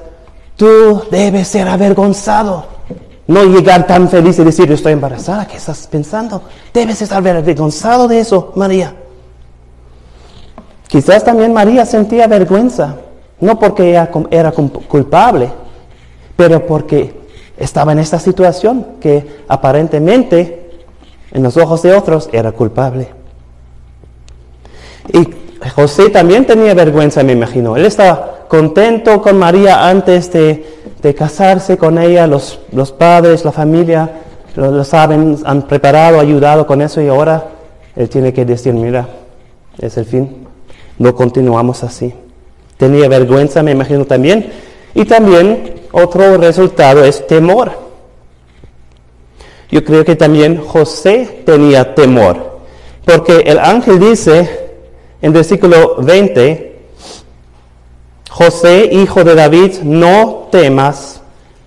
tú 0.57 1.03
debes 1.11 1.49
ser 1.49 1.69
avergonzado. 1.69 2.74
No 3.27 3.45
llegar 3.45 3.87
tan 3.87 4.09
feliz 4.09 4.39
y 4.39 4.45
decir, 4.45 4.67
yo 4.69 4.75
estoy 4.75 4.93
embarazada, 4.93 5.47
¿qué 5.47 5.57
estás 5.57 5.87
pensando? 5.87 6.43
Debes 6.73 7.01
estar 7.01 7.19
avergonzado 7.19 8.07
de 8.07 8.21
eso, 8.21 8.53
María. 8.55 8.95
Quizás 10.89 11.25
también 11.25 11.53
María 11.53 11.87
sentía 11.87 12.27
vergüenza 12.27 12.97
no 13.41 13.59
porque 13.59 13.91
ella 13.91 14.09
era 14.31 14.53
culpable, 14.53 15.51
pero 16.37 16.67
porque 16.67 17.15
estaba 17.57 17.93
en 17.93 17.99
esta 17.99 18.19
situación 18.19 18.87
que 19.01 19.43
aparentemente 19.49 20.71
en 21.31 21.43
los 21.43 21.57
ojos 21.57 21.83
de 21.83 21.93
otros 21.93 22.29
era 22.33 22.53
culpable. 22.53 23.09
Y 25.13 25.29
José 25.75 26.11
también 26.11 26.47
tenía 26.47 26.75
vergüenza, 26.75 27.23
me 27.23 27.33
imagino. 27.33 27.77
Él 27.77 27.85
estaba 27.85 28.47
contento 28.49 29.21
con 29.21 29.39
María 29.39 29.89
antes 29.89 30.33
de, 30.33 30.65
casarse 31.13 31.77
con 31.77 31.99
ella. 31.99 32.29
Los, 32.29 32.61
los, 32.71 32.93
padres, 32.93 33.45
la 33.45 33.51
familia, 33.51 34.09
lo, 34.55 34.71
lo, 34.71 34.85
saben, 34.85 35.39
han 35.45 35.63
preparado, 35.63 36.21
ayudado 36.21 36.65
con 36.69 36.81
eso 36.81 37.01
y 37.01 37.09
ahora 37.09 37.49
él 37.97 38.09
tiene 38.09 38.33
que 38.33 38.45
decir, 38.45 38.73
mira, 38.75 39.09
es 39.79 39.97
el 39.97 40.05
fin. 40.05 40.47
No 40.99 41.17
continuamos 41.17 41.83
así. 41.83 42.15
Tenía 42.77 43.09
vergüenza, 43.09 43.65
me 43.65 43.73
imagino 43.73 44.05
también. 44.05 44.53
Y 44.95 45.05
también 45.05 45.83
otro 45.91 46.39
resultado 46.39 47.05
es 47.05 47.27
temor. 47.27 47.73
Yo 49.71 49.85
creo 49.85 50.05
que 50.05 50.15
también 50.15 50.59
José 50.59 51.43
tenía 51.45 51.95
temor. 51.97 52.61
Porque 53.05 53.39
el 53.47 53.59
ángel 53.59 53.99
dice 53.99 54.65
en 55.21 55.33
versículo 55.33 55.97
20, 56.03 56.77
José, 58.31 58.89
hijo 58.93 59.25
de 59.25 59.35
David, 59.35 59.79
no 59.83 60.44
temas 60.55 61.21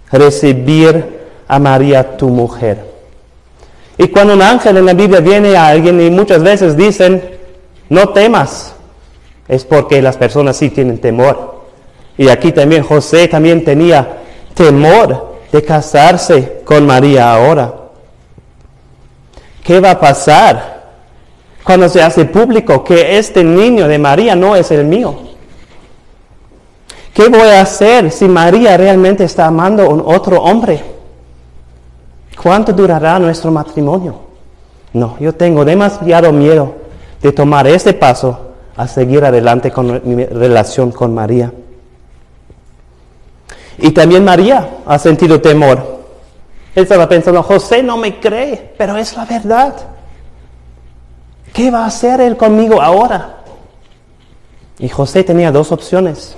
recibir 0.09 1.19
a 1.45 1.59
María 1.59 2.15
tu 2.15 2.29
mujer. 2.29 2.85
Y 3.97 4.07
cuando 4.07 4.33
un 4.33 4.41
ángel 4.41 4.77
en 4.77 4.85
la 4.85 4.93
Biblia 4.93 5.19
viene 5.19 5.57
a 5.57 5.67
alguien 5.67 5.99
y 5.99 6.09
muchas 6.09 6.41
veces 6.41 6.77
dicen, 6.77 7.21
no 7.89 8.07
temas, 8.13 8.73
es 9.49 9.65
porque 9.65 10.01
las 10.01 10.15
personas 10.15 10.55
sí 10.55 10.69
tienen 10.69 10.99
temor. 10.99 11.65
Y 12.17 12.29
aquí 12.29 12.53
también 12.53 12.81
José 12.81 13.27
también 13.27 13.65
tenía 13.65 14.19
temor 14.53 15.35
de 15.51 15.61
casarse 15.63 16.61
con 16.63 16.85
María 16.85 17.33
ahora. 17.33 17.73
¿Qué 19.65 19.81
va 19.81 19.91
a 19.91 19.99
pasar 19.99 20.93
cuando 21.61 21.89
se 21.89 22.01
hace 22.01 22.23
público 22.23 22.85
que 22.85 23.17
este 23.17 23.43
niño 23.43 23.85
de 23.89 23.99
María 23.99 24.33
no 24.33 24.55
es 24.55 24.71
el 24.71 24.85
mío? 24.85 25.26
¿Qué 27.17 27.29
voy 27.29 27.49
a 27.49 27.61
hacer 27.61 28.11
si 28.11 28.27
María 28.27 28.77
realmente 28.77 29.23
está 29.23 29.47
amando 29.47 29.81
a 29.81 30.15
otro 30.15 30.39
hombre? 30.39 30.83
¿Cuánto 32.39 32.73
durará 32.73 33.17
nuestro 33.17 33.49
matrimonio? 33.49 34.19
No, 34.93 35.17
yo 35.19 35.33
tengo 35.33 35.65
demasiado 35.65 36.31
miedo 36.31 36.75
de 37.19 37.31
tomar 37.31 37.65
este 37.65 37.95
paso 37.95 38.51
a 38.75 38.87
seguir 38.87 39.25
adelante 39.25 39.71
con 39.71 39.99
mi 40.03 40.25
relación 40.25 40.91
con 40.91 41.15
María. 41.15 41.51
Y 43.79 43.89
también 43.89 44.23
María 44.23 44.81
ha 44.85 44.99
sentido 44.99 45.41
temor. 45.41 46.03
Él 46.75 46.83
estaba 46.83 47.09
pensando, 47.09 47.41
José 47.41 47.81
no 47.81 47.97
me 47.97 48.19
cree, 48.19 48.75
pero 48.77 48.95
es 48.95 49.17
la 49.17 49.25
verdad. 49.25 49.73
¿Qué 51.51 51.71
va 51.71 51.85
a 51.85 51.87
hacer 51.87 52.21
él 52.21 52.37
conmigo 52.37 52.79
ahora? 52.79 53.37
Y 54.77 54.87
José 54.87 55.23
tenía 55.23 55.51
dos 55.51 55.71
opciones. 55.71 56.37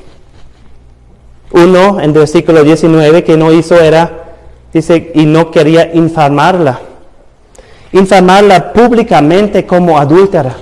Uno, 1.51 1.99
en 1.99 2.05
el 2.05 2.13
versículo 2.13 2.63
19, 2.63 3.23
que 3.23 3.35
no 3.35 3.51
hizo 3.51 3.79
era, 3.79 4.35
dice, 4.71 5.11
y 5.15 5.25
no 5.25 5.49
quería 5.49 5.93
infamarla. 5.93 6.79
Infamarla 7.91 8.71
públicamente 8.71 9.65
como 9.65 9.97
adúltera, 9.97 10.55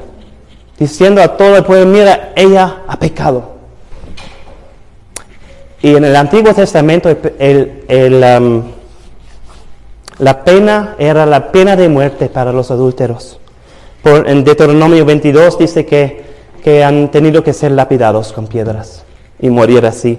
diciendo 0.80 1.22
a 1.22 1.36
todo 1.36 1.58
el 1.58 1.66
pueblo, 1.66 1.86
mira, 1.88 2.32
ella 2.36 2.84
ha 2.88 2.98
pecado. 2.98 3.58
Y 5.82 5.96
en 5.96 6.06
el 6.06 6.16
Antiguo 6.16 6.54
Testamento 6.54 7.10
um, 7.10 8.64
la 10.20 10.44
pena 10.44 10.96
era 10.98 11.26
la 11.26 11.52
pena 11.52 11.76
de 11.76 11.90
muerte 11.90 12.30
para 12.30 12.52
los 12.52 12.72
adúlteros. 12.72 13.40
Por, 14.02 14.28
en 14.28 14.44
Deuteronomio 14.44 15.06
22 15.06 15.60
dice 15.60 15.86
que, 15.86 16.24
que 16.64 16.84
han 16.84 17.12
tenido 17.12 17.44
que 17.44 17.54
ser 17.54 17.72
lapidados 17.72 18.34
con 18.34 18.48
piedras 18.48 19.04
y 19.40 19.50
morir 19.50 19.86
así. 19.86 20.18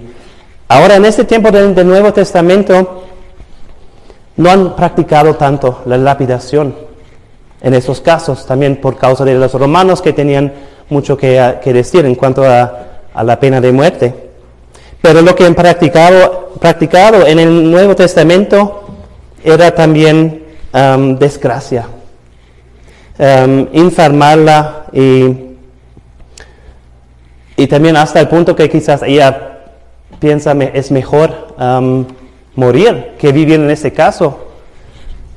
Ahora, 0.71 0.97
en 0.97 1.05
este 1.05 1.23
tiempo 1.23 1.49
del, 1.49 1.73
Nuevo 1.87 2.13
Testamento, 2.13 3.05
no 4.37 4.51
han 4.51 4.75
practicado 4.75 5.33
tanto 5.33 5.81
la 5.87 5.97
lapidación 5.97 6.75
en 7.59 7.73
esos 7.73 8.01
casos, 8.01 8.45
también 8.45 8.75
por 8.75 8.95
causa 8.95 9.25
de 9.25 9.33
los 9.33 9.51
romanos 9.55 9.99
que 9.99 10.13
tenían 10.13 10.53
mucho 10.89 11.17
que, 11.17 11.59
decir 11.65 12.05
en 12.05 12.13
cuanto 12.13 12.43
a, 12.43 13.01
la 13.23 13.39
pena 13.39 13.59
de 13.59 13.71
muerte. 13.71 14.13
Pero 15.01 15.23
lo 15.23 15.33
que 15.33 15.43
han 15.43 15.55
practicado, 15.55 16.51
practicado 16.59 17.25
en 17.25 17.39
el 17.39 17.71
Nuevo 17.71 17.95
Testamento 17.95 18.83
era 19.43 19.73
también 19.73 20.43
um, 20.71 21.17
desgracia, 21.17 21.87
um, 23.17 23.67
y, 24.93 25.35
y 27.57 27.67
también 27.67 27.97
hasta 27.97 28.19
el 28.19 28.27
punto 28.27 28.55
que 28.55 28.69
quizás 28.69 29.01
ella 29.01 29.48
piensa 30.19 30.51
es 30.73 30.91
mejor 30.91 31.55
morir 32.55 33.13
que 33.17 33.31
vivir 33.31 33.55
en 33.55 33.71
ese 33.71 33.93
caso. 33.93 34.39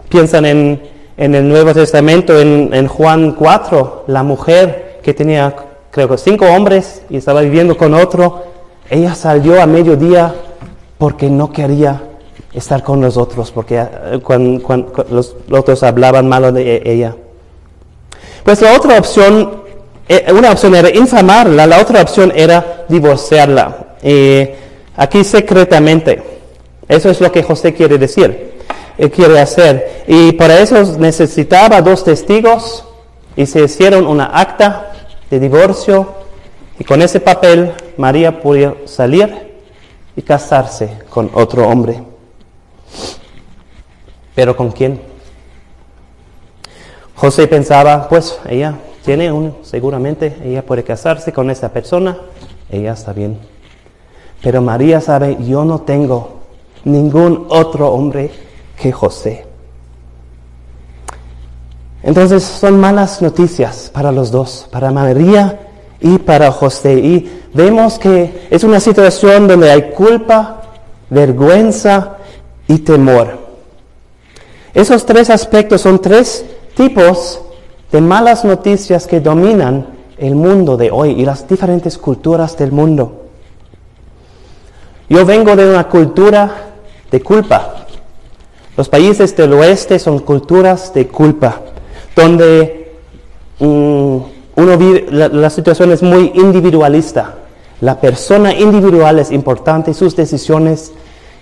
Piensan 0.09 0.45
en, 0.45 0.83
en 1.17 1.35
el 1.35 1.49
Nuevo 1.49 1.73
Testamento, 1.73 2.39
en, 2.39 2.87
Juan 2.89 3.33
4, 3.33 4.05
la 4.09 4.23
mujer 4.23 5.01
que 5.03 5.15
tenía, 5.15 5.55
creo 5.91 6.09
que 6.09 6.19
cinco 6.19 6.47
hombres 6.47 7.03
y 7.11 7.17
estaba 7.17 7.43
viviendo 7.43 7.77
con 7.77 7.95
otro, 7.95 8.45
ella 8.91 9.15
salió 9.15 9.61
a 9.61 9.67
mediodía 9.67 10.35
porque 10.99 11.29
no 11.29 11.53
quería 11.53 12.03
estar 12.53 12.83
con 12.83 13.01
nosotros, 13.01 13.51
porque 13.51 13.79
eh, 13.79 14.21
cuando, 14.23 14.95
los 15.11 15.37
otros 15.51 15.83
hablaban 15.83 16.29
malo 16.29 16.53
de 16.53 16.77
e, 16.77 16.93
ella. 16.93 17.17
Pues 18.45 18.61
la 18.61 18.75
otra 18.77 18.99
opción, 18.99 19.63
eh, 20.09 20.27
una 20.33 20.51
opción 20.51 20.75
era 20.75 20.91
infamarla, 20.91 21.67
la 21.67 21.81
otra 21.81 22.03
opción 22.03 22.33
era 22.35 22.85
divorciarla. 22.89 23.95
Eh, 24.03 24.57
aquí 24.97 25.25
secretamente. 25.25 26.23
Eso 26.89 27.11
es 27.11 27.21
lo 27.21 27.31
que 27.33 27.43
José 27.43 27.73
quiere 27.75 27.99
decir, 27.99 28.53
quiere 29.11 29.41
hacer. 29.41 30.05
Y 30.07 30.33
para 30.33 30.59
eso 30.61 30.83
necesitaba 30.99 31.81
dos 31.81 32.05
testigos 32.05 32.85
y 33.37 33.47
se 33.47 33.63
hicieron 33.63 34.07
una 34.07 34.27
acta 34.39 34.93
de 35.31 35.41
divorcio 35.41 36.15
y 36.79 36.85
con 36.85 37.01
ese 37.03 37.21
papel 37.21 37.73
María 37.97 38.41
pudo 38.41 38.77
salir 38.87 39.53
y 40.17 40.23
casarse 40.23 40.99
con 41.09 41.31
otro 41.35 41.69
hombre. 41.69 42.03
¿Pero 44.35 44.57
con 44.57 44.71
quién? 44.71 45.01
José 47.15 47.47
pensaba, 47.47 48.09
pues 48.09 48.39
ella 48.49 48.75
tiene 49.05 49.31
un, 49.31 49.57
seguramente 49.63 50.37
ella 50.45 50.65
puede 50.65 50.83
casarse 50.83 51.33
con 51.33 51.51
esta 51.51 51.69
persona, 51.69 52.19
ella 52.71 52.93
está 52.93 53.13
bien. 53.13 53.39
Pero 54.43 54.61
María 54.61 55.01
sabe, 55.01 55.39
yo 55.41 55.65
no 55.65 55.83
tengo 55.83 56.41
ningún 56.85 57.47
otro 57.49 57.93
hombre 57.93 58.31
que 58.77 58.91
José. 58.91 59.47
Entonces 62.03 62.43
son 62.43 62.81
malas 62.81 63.23
noticias 63.23 63.91
para 63.93 64.11
los 64.11 64.33
dos, 64.33 64.67
para 64.73 64.91
María 64.91 65.69
y 66.01 66.19
para 66.19 66.51
José. 66.51 66.95
Y 66.95 67.43
vemos 67.55 67.99
que 67.99 68.49
es 68.51 68.65
una 68.65 68.81
situación 68.81 69.47
donde 69.47 69.71
hay 69.71 69.93
culpa, 69.93 70.63
vergüenza 71.09 72.17
y 72.67 72.79
temor. 72.79 73.39
Esos 74.75 75.07
tres 75.07 75.31
aspectos 75.31 75.83
son 75.83 76.01
tres 76.01 76.45
tipos 76.75 77.41
de 77.93 78.01
malas 78.01 78.45
noticias 78.45 79.07
que 79.07 79.21
dominan 79.21 79.87
el 80.19 80.35
mundo 80.35 80.77
de 80.77 80.91
hoy 80.91 81.11
y 81.11 81.25
las 81.25 81.47
diferentes 81.47 81.99
culturas 81.99 82.57
del 82.57 82.73
mundo. 82.73 83.22
Yo 85.13 85.27
vengo 85.27 85.55
de 85.55 85.69
una 85.69 85.85
cultura 85.89 86.51
de 87.11 87.21
culpa. 87.21 87.85
Los 88.79 88.89
países 88.89 89.37
del 89.37 89.53
oeste 89.53 89.99
son 89.99 90.21
culturas 90.21 90.95
de 90.95 91.07
culpa, 91.07 91.61
donde 92.17 92.95
mm, 93.59 94.17
uno 94.57 94.79
la, 95.11 95.51
situación 95.51 95.93
es 95.93 96.03
muy 96.03 96.33
individualista. 96.35 97.35
La 97.83 98.01
persona 98.01 98.55
individual 98.55 99.19
es 99.19 99.31
importante, 99.33 99.93
sus 99.93 100.17
decisiones 100.17 100.93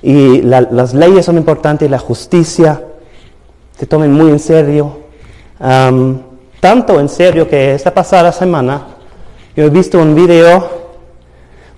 y 0.03 0.43
las 0.43 0.93
leyes 0.93 1.25
son 1.27 1.37
importantes, 1.37 1.89
la 1.89 2.01
justicia 2.01 2.83
se 3.79 3.87
tomen 3.87 4.13
muy 4.13 4.33
en 4.33 4.41
serio. 4.41 4.99
tanto 6.59 6.99
en 6.99 7.09
serio 7.09 7.49
que 7.49 7.75
esta 7.75 7.95
pasada 7.95 8.33
semana 8.33 8.83
yo 9.55 9.63
he 9.63 9.71
visto 9.71 9.97
un 10.01 10.17
video 10.17 10.69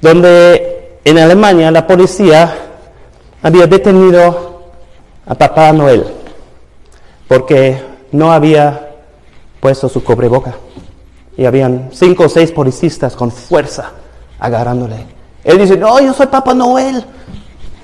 donde 0.00 0.82
en 1.05 1.19
Alemania 1.19 1.71
la 1.71 1.87
policía 1.87 2.55
había 3.43 3.67
detenido 3.67 4.62
a 5.27 5.35
Papá 5.35 5.73
Noel 5.73 6.05
porque 7.29 7.83
no 8.12 8.33
había 8.33 8.91
puesto 9.61 9.88
su 9.88 10.05
cobreboca. 10.05 10.55
Y 11.37 11.47
habían 11.47 11.88
cinco 11.93 12.25
o 12.25 12.29
seis 12.29 12.53
policías 12.53 13.15
con 13.17 13.31
fuerza 13.31 13.91
agarrándole. 14.38 15.07
Él 15.45 15.59
dice, 15.59 15.77
no, 15.77 15.99
yo 16.01 16.12
soy 16.12 16.27
Papá 16.27 16.53
Noel. 16.53 17.05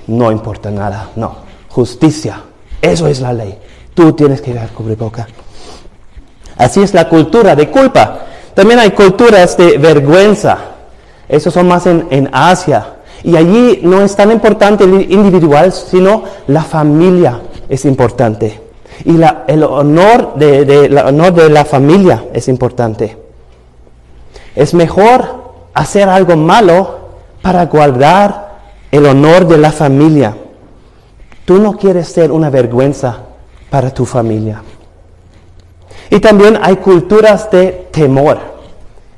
No 0.06 0.30
importa 0.30 0.70
nada, 0.70 1.10
no. 1.16 1.36
Justicia, 1.68 2.42
eso 2.82 3.06
es 3.06 3.20
la 3.20 3.32
ley. 3.32 3.58
Tú 3.94 4.12
tienes 4.12 4.40
que 4.40 4.52
llevar 4.52 4.70
cobreboca. 4.70 5.26
Así 6.56 6.82
es 6.82 6.92
la 6.92 7.08
cultura 7.08 7.56
de 7.56 7.70
culpa. 7.70 8.26
También 8.54 8.80
hay 8.80 8.90
culturas 8.90 9.56
de 9.56 9.78
vergüenza. 9.78 10.58
Esos 11.28 11.54
son 11.54 11.68
más 11.68 11.86
en, 11.86 12.06
en 12.10 12.28
Asia. 12.32 12.97
Y 13.24 13.36
allí 13.36 13.80
no 13.82 14.02
es 14.02 14.14
tan 14.14 14.30
importante 14.30 14.84
el 14.84 15.10
individual, 15.10 15.72
sino 15.72 16.24
la 16.46 16.62
familia 16.62 17.40
es 17.68 17.84
importante. 17.84 18.60
Y 19.04 19.16
el 19.46 19.62
honor 19.62 20.34
de, 20.34 20.88
la, 20.88 21.06
honor 21.06 21.34
de 21.34 21.50
la 21.50 21.64
familia 21.64 22.26
es 22.32 22.48
importante. 22.48 23.16
Es 24.54 24.74
mejor 24.74 25.24
hacer 25.74 26.08
algo 26.08 26.36
malo 26.36 26.98
para 27.42 27.66
guardar 27.66 28.58
el 28.90 29.06
honor 29.06 29.46
de 29.46 29.58
la 29.58 29.70
familia. 29.70 30.36
Tú 31.44 31.58
no 31.58 31.76
quieres 31.76 32.08
ser 32.08 32.32
una 32.32 32.50
vergüenza 32.50 33.18
para 33.70 33.90
tu 33.90 34.04
familia. 34.04 34.62
Y 36.10 36.20
también 36.20 36.58
hay 36.60 36.76
culturas 36.76 37.50
de 37.50 37.88
temor. 37.92 38.38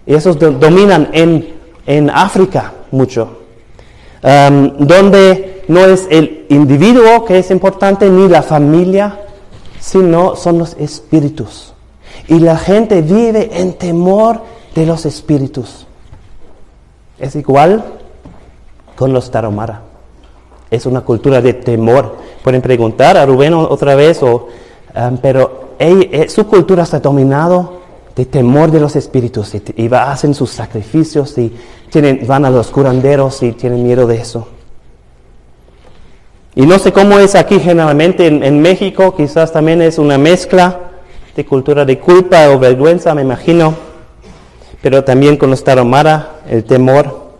Y 0.06 0.14
esos 0.14 0.38
dominan 0.38 1.08
en, 1.12 1.54
en 1.86 2.10
África 2.10 2.72
mucho. 2.90 3.39
Um, 4.22 4.86
donde 4.86 5.64
no 5.68 5.86
es 5.86 6.06
el 6.10 6.44
individuo 6.50 7.24
que 7.24 7.38
es 7.38 7.50
importante 7.50 8.10
ni 8.10 8.28
la 8.28 8.42
familia, 8.42 9.18
sino 9.78 10.36
son 10.36 10.58
los 10.58 10.76
espíritus. 10.78 11.72
Y 12.28 12.38
la 12.38 12.58
gente 12.58 13.00
vive 13.00 13.48
en 13.58 13.72
temor 13.74 14.42
de 14.74 14.84
los 14.84 15.06
espíritus. 15.06 15.86
Es 17.18 17.34
igual 17.34 17.82
con 18.94 19.14
los 19.14 19.30
taromara. 19.30 19.82
Es 20.70 20.84
una 20.84 21.00
cultura 21.00 21.40
de 21.40 21.54
temor. 21.54 22.16
Pueden 22.44 22.60
preguntar 22.60 23.16
a 23.16 23.24
Rubén 23.24 23.54
otra 23.54 23.94
vez, 23.94 24.22
o, 24.22 24.48
um, 24.94 25.16
pero 25.16 25.70
eh, 25.78 26.26
su 26.28 26.46
cultura 26.46 26.82
está 26.82 27.00
dominado 27.00 27.80
de 28.14 28.26
temor 28.26 28.70
de 28.70 28.80
los 28.80 28.96
espíritus 28.96 29.54
y 29.54 29.94
hacen 29.94 30.34
sus 30.34 30.50
sacrificios 30.50 31.38
y 31.38 31.54
van 32.26 32.44
a 32.44 32.50
los 32.50 32.68
curanderos 32.68 33.42
y 33.42 33.52
tienen 33.52 33.82
miedo 33.82 34.06
de 34.06 34.16
eso. 34.16 34.48
Y 36.54 36.62
no 36.62 36.78
sé 36.78 36.92
cómo 36.92 37.18
es 37.18 37.34
aquí 37.34 37.60
generalmente 37.60 38.26
en, 38.26 38.60
México, 38.60 39.14
quizás 39.14 39.52
también 39.52 39.80
es 39.82 39.98
una 39.98 40.18
mezcla 40.18 40.90
de 41.36 41.46
cultura 41.46 41.84
de 41.84 41.98
culpa 41.98 42.50
o 42.50 42.58
vergüenza, 42.58 43.14
me 43.14 43.22
imagino, 43.22 43.74
pero 44.82 45.04
también 45.04 45.36
con 45.36 45.50
los 45.50 45.62
taromara, 45.62 46.40
el 46.48 46.64
temor. 46.64 47.30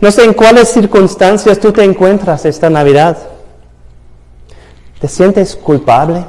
No 0.00 0.10
sé 0.10 0.24
en 0.24 0.34
cuáles 0.34 0.68
circunstancias 0.68 1.58
tú 1.58 1.72
te 1.72 1.84
encuentras 1.84 2.44
esta 2.44 2.68
Navidad. 2.68 3.16
¿Te 5.00 5.08
sientes 5.08 5.54
culpable? 5.54 6.24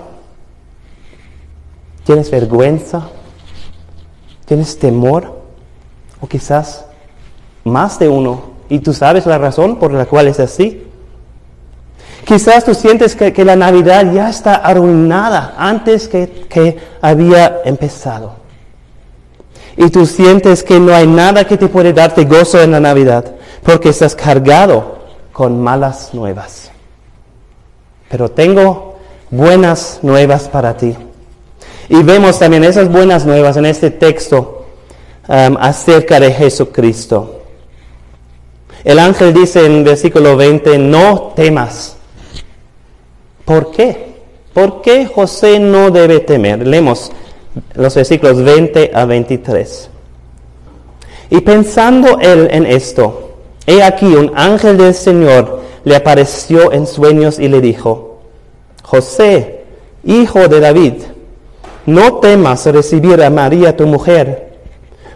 ¿Tienes 2.04 2.30
vergüenza? 2.30 3.10
¿Tienes 4.46 4.78
temor? 4.78 5.39
O 6.22 6.28
quizás 6.28 6.86
más 7.64 8.00
de 8.00 8.10
uno. 8.10 8.42
¿Y 8.70 8.80
tú 8.80 8.94
sabes 8.94 9.26
la 9.26 9.38
razón 9.38 9.78
por 9.78 9.92
la 9.94 10.06
cual 10.06 10.28
es 10.28 10.40
así? 10.40 10.86
Quizás 12.26 12.64
tú 12.64 12.76
sientes 12.76 13.16
que, 13.16 13.44
la 13.44 13.56
Navidad 13.56 14.12
ya 14.14 14.30
está 14.30 14.56
arruinada 14.56 15.56
antes 15.58 16.08
que, 16.08 16.46
que 16.48 16.78
había 17.02 17.62
empezado. 17.66 18.34
Y 19.78 19.90
tú 19.90 20.06
sientes 20.06 20.64
que 20.64 20.80
no 20.80 20.94
hay 20.94 21.08
nada 21.08 21.48
que 21.48 21.58
te 21.58 21.68
puede 21.68 21.94
darte 21.94 22.26
gozo 22.26 22.62
en 22.62 22.72
la 22.72 22.80
Navidad 22.80 23.26
porque 23.64 23.90
estás 23.90 24.14
cargado 24.16 25.00
con 25.32 25.62
malas 25.62 26.14
nuevas. 26.14 26.70
Pero 28.10 28.30
tengo 28.30 28.98
buenas 29.32 30.00
nuevas 30.02 30.50
para 30.50 30.76
ti. 30.76 30.96
Y 31.88 32.04
vemos 32.04 32.38
también 32.38 32.64
esas 32.64 32.92
buenas 32.92 33.26
nuevas 33.26 33.58
en 33.58 33.66
este 33.66 33.90
texto 33.90 34.59
um, 35.30 35.56
acerca 35.60 36.20
de 36.20 36.34
Jesucristo. 36.34 37.44
El 38.84 39.00
ángel 39.00 39.34
dice 39.34 39.66
en 39.66 39.84
versículo 39.84 40.36
20, 40.36 40.78
no 40.80 41.34
temas. 41.36 41.96
¿Por 43.46 43.72
qué? 43.72 44.16
¿Por 44.54 44.82
qué 44.82 45.06
José 45.06 45.60
no 45.60 45.92
debe 45.92 46.20
temer? 46.20 46.66
Leemos 46.66 47.12
los 47.76 47.96
versículos 47.96 48.42
20 48.44 48.92
a 48.94 49.06
23. 49.06 49.90
Y 51.30 51.42
pensando 51.42 52.20
él 52.20 52.48
en 52.52 52.66
esto, 52.66 53.36
he 53.68 53.84
aquí 53.84 54.06
un 54.06 54.32
ángel 54.36 54.78
del 54.78 54.96
Señor 54.96 55.62
le 55.84 55.96
apareció 55.96 56.72
en 56.72 56.88
sueños 56.88 57.40
y 57.40 57.48
le 57.48 57.62
dijo, 57.62 58.22
José, 58.84 59.64
hijo 60.04 60.48
de 60.48 60.60
David, 60.60 60.94
no 61.86 62.16
temas 62.16 62.66
recibir 62.66 63.22
a 63.22 63.30
María 63.30 63.78
tu 63.78 63.86
mujer, 63.86 64.49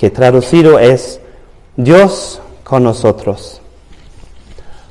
que 0.00 0.08
traducido 0.08 0.78
es 0.78 1.20
Dios 1.76 2.40
con 2.64 2.84
nosotros. 2.84 3.60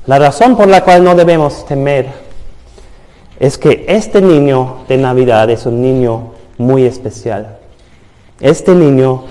La 0.05 0.19
razón 0.19 0.55
por 0.55 0.67
la 0.67 0.83
cual 0.83 1.03
no 1.03 1.15
debemos 1.15 1.65
temer 1.65 2.09
es 3.39 3.57
que 3.57 3.85
este 3.87 4.21
niño 4.21 4.83
de 4.87 4.97
Navidad 4.97 5.49
es 5.49 5.65
un 5.65 5.81
niño 5.81 6.33
muy 6.59 6.85
especial. 6.85 7.57
Este 8.39 8.75
niño 8.75 9.23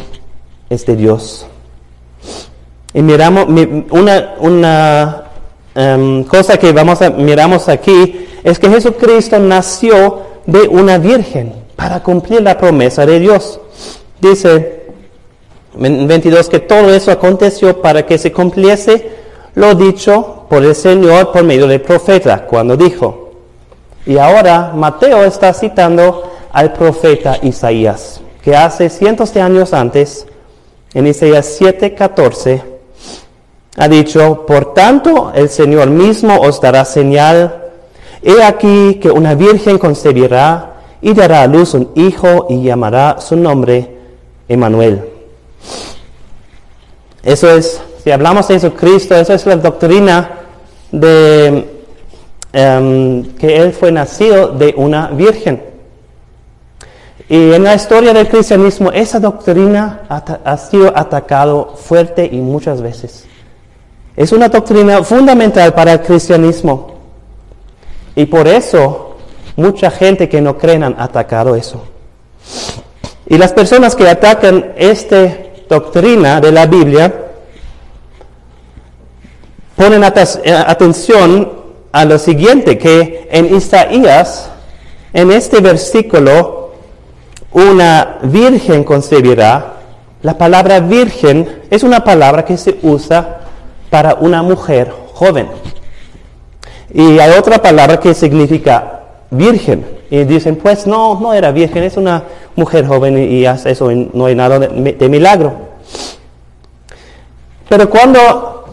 es 0.68 0.84
de 0.84 0.96
Dios. 0.96 1.46
Y 2.92 3.00
miramos 3.00 3.46
una, 3.92 5.22
em, 5.76 6.24
cosa 6.24 6.58
que 6.58 6.72
vamos 6.72 7.02
a 7.02 7.10
miramos 7.10 7.68
aquí 7.68 8.26
es 8.42 8.58
que 8.58 8.68
Jesucristo 8.68 9.38
nació 9.38 10.22
de 10.44 10.66
una 10.66 10.98
virgen 10.98 11.54
para 11.76 12.02
cumplir 12.02 12.42
la 12.42 12.58
promesa 12.58 13.06
de 13.06 13.20
Dios. 13.20 13.60
Dice 14.20 14.77
22 15.74 16.48
que 16.48 16.61
todo 16.61 16.92
eso 16.92 17.11
aconteció 17.11 17.81
para 17.81 18.07
que 18.07 18.18
se 18.18 18.33
cumpliese 18.33 19.11
lo 19.54 19.74
dicho 19.74 20.44
por 20.48 20.64
el 20.64 20.74
Señor 20.74 21.33
por 21.33 21.44
medio 21.44 21.66
del 21.66 21.81
profeta 21.81 22.46
cuando 22.46 22.76
dijo. 22.76 23.33
Y 24.07 24.16
ahora 24.16 24.72
Mateo 24.74 25.24
está 25.24 25.52
citando 25.52 26.31
al 26.52 26.72
profeta 26.72 27.38
Isaías, 27.42 28.20
que 28.42 28.57
hace 28.57 28.88
cientos 28.88 29.35
de 29.35 29.42
años 29.42 29.74
antes, 29.74 30.26
en 30.94 31.07
Isaías 31.07 31.61
7:14, 31.61 32.62
ha 33.76 33.88
dicho, 33.88 34.46
por 34.46 34.72
tanto 34.74 35.33
el 35.35 35.48
Señor 35.48 35.90
mismo 35.90 36.40
os 36.40 36.61
dará 36.61 36.85
señal, 36.85 37.64
he 38.22 38.42
aquí 38.42 38.98
que 39.00 39.11
una 39.11 39.35
virgen 39.35 39.78
concebirá 39.78 40.76
y 41.00 41.14
dará 41.14 41.42
a 41.42 41.46
luz 41.46 41.74
un 41.74 41.90
hijo 41.94 42.46
y 42.48 42.62
llamará 42.62 43.20
su 43.20 43.37
nombre 43.37 43.96
Emmanuel. 44.48 45.17
Eso 47.23 47.51
es, 47.51 47.81
si 48.03 48.11
hablamos 48.11 48.49
de 48.49 48.55
Jesucristo, 48.55 49.14
eso 49.16 49.35
es 49.35 49.47
la 49.47 49.57
doctrina 49.57 50.31
de 50.92 51.83
em, 52.53 53.25
que 53.37 53.57
Él 53.57 53.73
fue 53.73 53.92
nacido 53.92 54.49
de 54.49 54.75
una 54.77 55.09
virgen. 55.09 55.62
Y 57.29 57.53
en 57.53 57.62
la 57.62 57.75
historia 57.75 58.14
del 58.14 58.29
cristianismo 58.29 58.90
esa 58.90 59.21
doctrina 59.21 60.03
ha 60.09 60.57
sido 60.57 60.97
atacado 60.97 61.75
fuerte 61.77 62.27
y 62.31 62.38
muchas 62.38 62.81
veces. 62.81 63.27
Es 64.16 64.33
una 64.33 64.49
doctrina 64.49 65.05
fundamental 65.05 65.75
para 65.75 65.92
el 65.92 66.01
cristianismo. 66.01 66.94
Y 68.16 68.25
por 68.27 68.49
eso 68.49 69.16
mucha 69.57 69.90
gente 69.90 70.29
que 70.29 70.40
no 70.40 70.57
creen 70.57 70.83
han 70.83 70.97
atacado 70.99 71.55
eso. 71.55 71.85
Y 73.27 73.37
las 73.37 73.53
personas 73.53 73.94
que 73.94 74.09
atacan 74.09 74.73
esta 74.77 75.29
doctrina 75.68 76.40
de 76.40 76.52
la 76.52 76.66
Biblia 76.66 77.12
ponen 79.76 80.02
eh, 80.02 80.52
atención 80.52 81.52
a 81.92 82.04
lo 82.04 82.18
siguiente, 82.18 82.78
que 82.78 83.28
en 83.31 83.54
Isaías, 83.54 84.50
en 85.12 85.31
este 85.31 85.61
versículo, 85.61 86.72
una 87.52 88.18
virgen 88.22 88.85
concebirá. 88.85 89.74
La 90.22 90.37
palabra 90.37 90.81
virgen 90.81 91.62
es 91.70 91.83
una 91.85 92.02
palabra 92.02 92.44
que 92.44 92.57
se 92.57 92.78
usa 92.83 93.40
para 93.88 94.14
una 94.16 94.42
mujer 94.42 94.92
joven. 95.14 95.48
Y 96.92 97.18
hay 97.18 97.38
otra 97.38 97.62
palabra 97.62 98.00
que 98.00 98.14
significa 98.14 99.02
virgen. 99.31 99.97
Y 100.11 100.25
dicen, 100.25 100.57
pues 100.57 100.87
no, 100.87 101.18
no 101.21 101.35
era 101.35 101.51
virgen, 101.53 101.83
es 101.85 101.97
una 101.97 102.23
mujer 102.57 102.87
joven 102.87 103.18
y, 103.18 103.44
hace 103.44 103.73
eso, 103.73 103.90
no 103.90 104.27
hay 104.27 104.35
nada 104.35 104.59
de, 104.59 105.09
milagro. 105.09 105.53
Pero 107.68 107.90
cuando, 107.90 108.64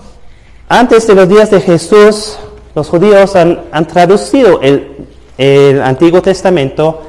antes 0.69 1.06
de 1.08 1.15
los 1.15 1.28
días 1.28 1.52
de 1.52 1.60
Jesús, 1.60 2.38
los 2.74 2.88
judíos 2.88 3.36
han, 3.36 3.88
traducido 3.88 4.60
el 4.62 5.82
Antiguo 5.82 6.21
Testamento 6.21 7.02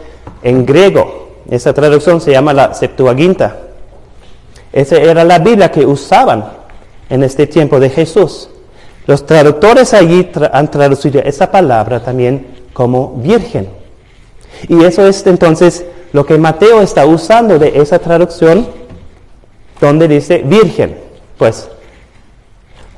en 0.43 0.67
griego. 0.67 1.27
Esa 1.49 1.73
traducción 1.73 2.21
se 2.21 2.33
llama 2.33 2.53
la 2.53 2.75
Septuaginta. 2.75 3.57
Esa 4.73 4.97
era 4.97 5.25
la 5.25 5.39
Biblia 5.39 5.71
que 5.71 5.87
usaban 5.87 6.45
en 7.09 7.23
este 7.23 7.47
tiempo 7.47 7.79
de 7.79 7.91
Jesús. 7.91 8.49
Los 9.07 9.25
traductores 9.25 9.95
allí 9.95 10.31
han 10.53 10.71
traducido 10.71 11.21
esa 11.23 11.51
palabra 11.51 12.01
también 12.03 12.47
como 12.73 13.15
virgen. 13.17 13.69
Y 14.69 14.85
eso 14.85 15.07
es 15.07 15.27
entonces 15.27 15.85
lo 16.13 16.25
que 16.25 16.39
Mateo 16.39 16.83
está 16.83 17.07
usando 17.07 17.59
de 17.59 17.81
esa 17.81 17.99
traducción 17.99 18.67
donde 19.81 20.09
dice 20.09 20.39
virgen. 20.45 20.99
Pues 21.37 21.69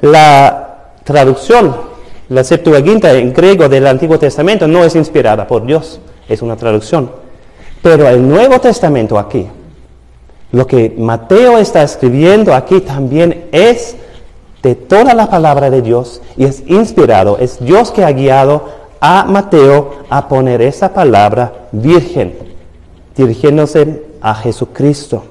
la 0.00 0.92
traducción, 1.04 1.74
la 2.28 2.44
Septuaginta 2.44 3.12
en 3.12 3.32
griego 3.32 3.68
del 3.68 3.86
Antiguo 3.86 4.18
Testamento 4.18 4.68
no 4.68 4.84
es 4.84 4.94
inspirada 4.94 5.46
por 5.46 5.66
Dios, 5.66 6.00
es 6.28 6.42
una 6.42 6.56
traducción. 6.56 7.10
Pero 7.82 8.08
el 8.08 8.28
Nuevo 8.28 8.60
Testamento 8.60 9.18
aquí, 9.18 9.46
lo 10.52 10.66
que 10.66 10.94
Mateo 10.96 11.58
está 11.58 11.82
escribiendo 11.82 12.54
aquí 12.54 12.80
también 12.80 13.48
es 13.52 13.96
de 14.62 14.74
toda 14.74 15.14
la 15.14 15.28
palabra 15.28 15.70
de 15.70 15.82
Dios 15.82 16.20
y 16.36 16.44
es 16.44 16.62
inspirado. 16.66 17.38
Es 17.38 17.58
Dios 17.64 17.90
que 17.90 18.04
ha 18.04 18.12
guiado 18.12 18.77
a 19.00 19.24
Mateo 19.24 20.04
a 20.08 20.28
poner 20.28 20.62
esa 20.62 20.92
palabra 20.92 21.68
virgen, 21.72 22.36
dirigiéndose 23.16 24.04
a 24.20 24.34
Jesucristo. 24.34 25.24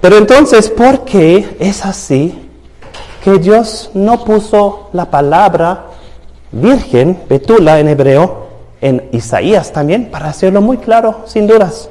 Pero 0.00 0.16
entonces, 0.16 0.68
¿por 0.68 1.04
qué 1.04 1.56
es 1.60 1.84
así 1.84 2.48
que 3.22 3.38
Dios 3.38 3.90
no 3.94 4.24
puso 4.24 4.90
la 4.92 5.10
palabra 5.10 5.86
virgen, 6.50 7.22
betula 7.28 7.78
en 7.78 7.88
hebreo, 7.88 8.48
en 8.80 9.08
Isaías 9.12 9.72
también, 9.72 10.10
para 10.10 10.28
hacerlo 10.28 10.60
muy 10.60 10.78
claro, 10.78 11.22
sin 11.26 11.46
dudas? 11.46 11.88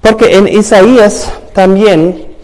Porque 0.00 0.36
en 0.36 0.48
Isaías 0.48 1.32
también 1.52 2.34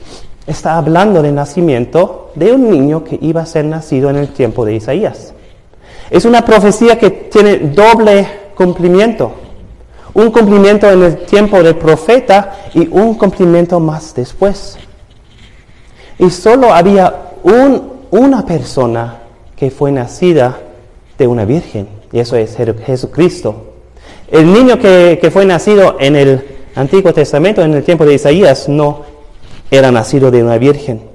está 0.47 0.77
hablando 0.77 1.23
del 1.23 1.35
nacimiento 1.35 2.28
de 2.39 2.53
un 2.53 2.71
niño 2.71 3.05
que 3.05 3.19
iba 3.21 3.43
a 3.43 3.47
ser 3.47 3.65
nacido 3.65 4.11
en 4.11 4.17
el 4.17 4.29
tiempo 4.29 4.65
de 4.65 4.75
Isaías. 4.75 5.35
Es 6.11 6.25
una 6.25 6.45
profecía 6.45 6.99
que 6.99 7.11
tiene 7.11 7.59
doble 7.59 8.27
cumplimiento. 8.55 9.33
Un 10.15 10.31
cumplimiento 10.31 10.91
en 10.91 11.03
el 11.03 11.19
tiempo 11.27 11.63
del 11.63 11.77
profeta 11.77 12.57
y 12.75 12.89
un 12.89 13.15
cumplimiento 13.15 13.79
más 13.79 14.15
después. 14.15 14.79
Y 16.19 16.31
solo 16.31 16.73
había 16.73 17.33
un, 17.43 17.93
una 18.11 18.45
persona 18.45 19.19
que 19.55 19.71
fue 19.71 19.93
nacida 19.93 20.59
de 21.19 21.27
una 21.27 21.45
virgen, 21.45 21.89
y 22.13 22.21
eso 22.21 22.37
es 22.37 22.57
Jesucristo. 22.57 23.73
El 24.31 24.53
niño 24.53 24.79
que, 24.79 25.19
que 25.21 25.31
fue 25.31 25.45
nacido 25.45 25.97
en 25.99 26.17
el 26.17 26.45
Antiguo 26.75 27.13
Testamento, 27.13 27.63
en 27.63 27.75
el 27.75 27.83
tiempo 27.83 28.05
de 28.05 28.15
Isaías, 28.15 28.69
no 28.69 29.03
era 29.71 29.91
nacido 29.91 30.31
de 30.31 30.43
una 30.43 30.59
virgen. 30.59 31.08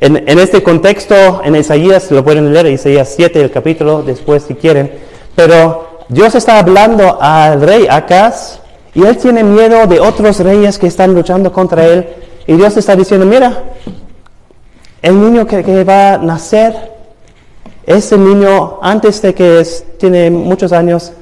En, 0.00 0.38
este 0.38 0.62
contexto, 0.62 1.42
en 1.42 1.56
Isaías, 1.56 2.10
lo 2.12 2.22
pueden 2.22 2.52
leer, 2.52 2.66
Isaías 2.66 3.12
7, 3.16 3.40
el 3.40 3.50
capítulo, 3.50 4.02
después 4.02 4.44
si 4.44 4.54
quieren, 4.54 4.92
pero 5.34 5.88
Dios 6.08 6.36
está 6.36 6.60
hablando 6.60 7.18
al 7.20 7.60
rey 7.60 7.86
Acaz 7.90 8.60
y 8.94 9.04
él 9.04 9.16
tiene 9.16 9.42
miedo 9.42 9.86
de 9.88 9.98
otros 9.98 10.38
reyes 10.38 10.78
que 10.78 10.86
están 10.86 11.14
luchando 11.14 11.52
contra 11.52 11.84
él. 11.86 12.08
Y 12.46 12.54
Dios 12.54 12.76
está 12.76 12.94
diciendo, 12.94 13.26
mira, 13.26 13.64
el 15.02 15.20
niño 15.20 15.46
que, 15.46 15.84
va 15.84 16.14
a 16.14 16.18
nacer, 16.18 16.74
ese 17.84 18.16
niño 18.16 18.78
antes 18.80 19.20
de 19.20 19.34
que 19.34 19.66
tiene 19.98 20.30
muchos 20.30 20.72
años, 20.72 21.12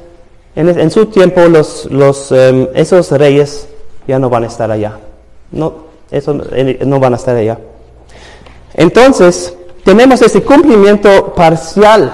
en, 0.55 0.91
su 0.91 1.07
tiempo 1.07 1.43
los, 1.49 1.87
los, 1.91 2.31
em, 2.33 2.69
esos 2.75 3.11
reyes 3.11 3.69
ya 4.07 4.19
no 4.19 4.31
van 4.31 4.45
a 4.45 4.47
estar 4.47 4.71
allá. 4.71 4.99
No, 5.51 5.73
eso, 6.11 6.35
no 6.35 7.01
van 7.01 7.15
a 7.15 7.17
estar 7.17 7.37
allá. 7.37 7.59
Entonces, 8.77 9.57
tenemos 9.85 10.21
ese 10.21 10.43
cumplimiento 10.43 11.33
parcial 11.35 12.13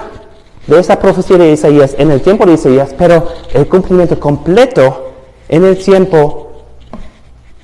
de 0.65 0.79
esa 0.79 0.97
profecía 0.97 1.37
de 1.37 1.51
Isaías 1.51 1.93
en 1.97 2.09
el 2.09 2.21
tiempo 2.21 2.45
de 2.45 2.53
Isaías, 2.53 2.95
pero 2.97 3.27
el 3.53 3.67
cumplimiento 3.67 4.17
completo 4.19 5.11
en 5.49 5.65
el 5.65 5.77
tiempo 5.77 6.51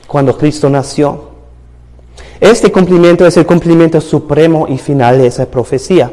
cuando 0.05 0.38
Cristo 0.38 0.69
nació. 0.69 1.29
Este 2.41 2.71
cumplimiento 2.71 3.25
es 3.25 3.38
el 3.38 3.45
cumplimiento 3.45 4.01
supremo 4.01 4.65
y 4.67 4.77
final 4.77 5.17
de 5.17 5.27
esa 5.27 5.45
profecía. 5.45 6.12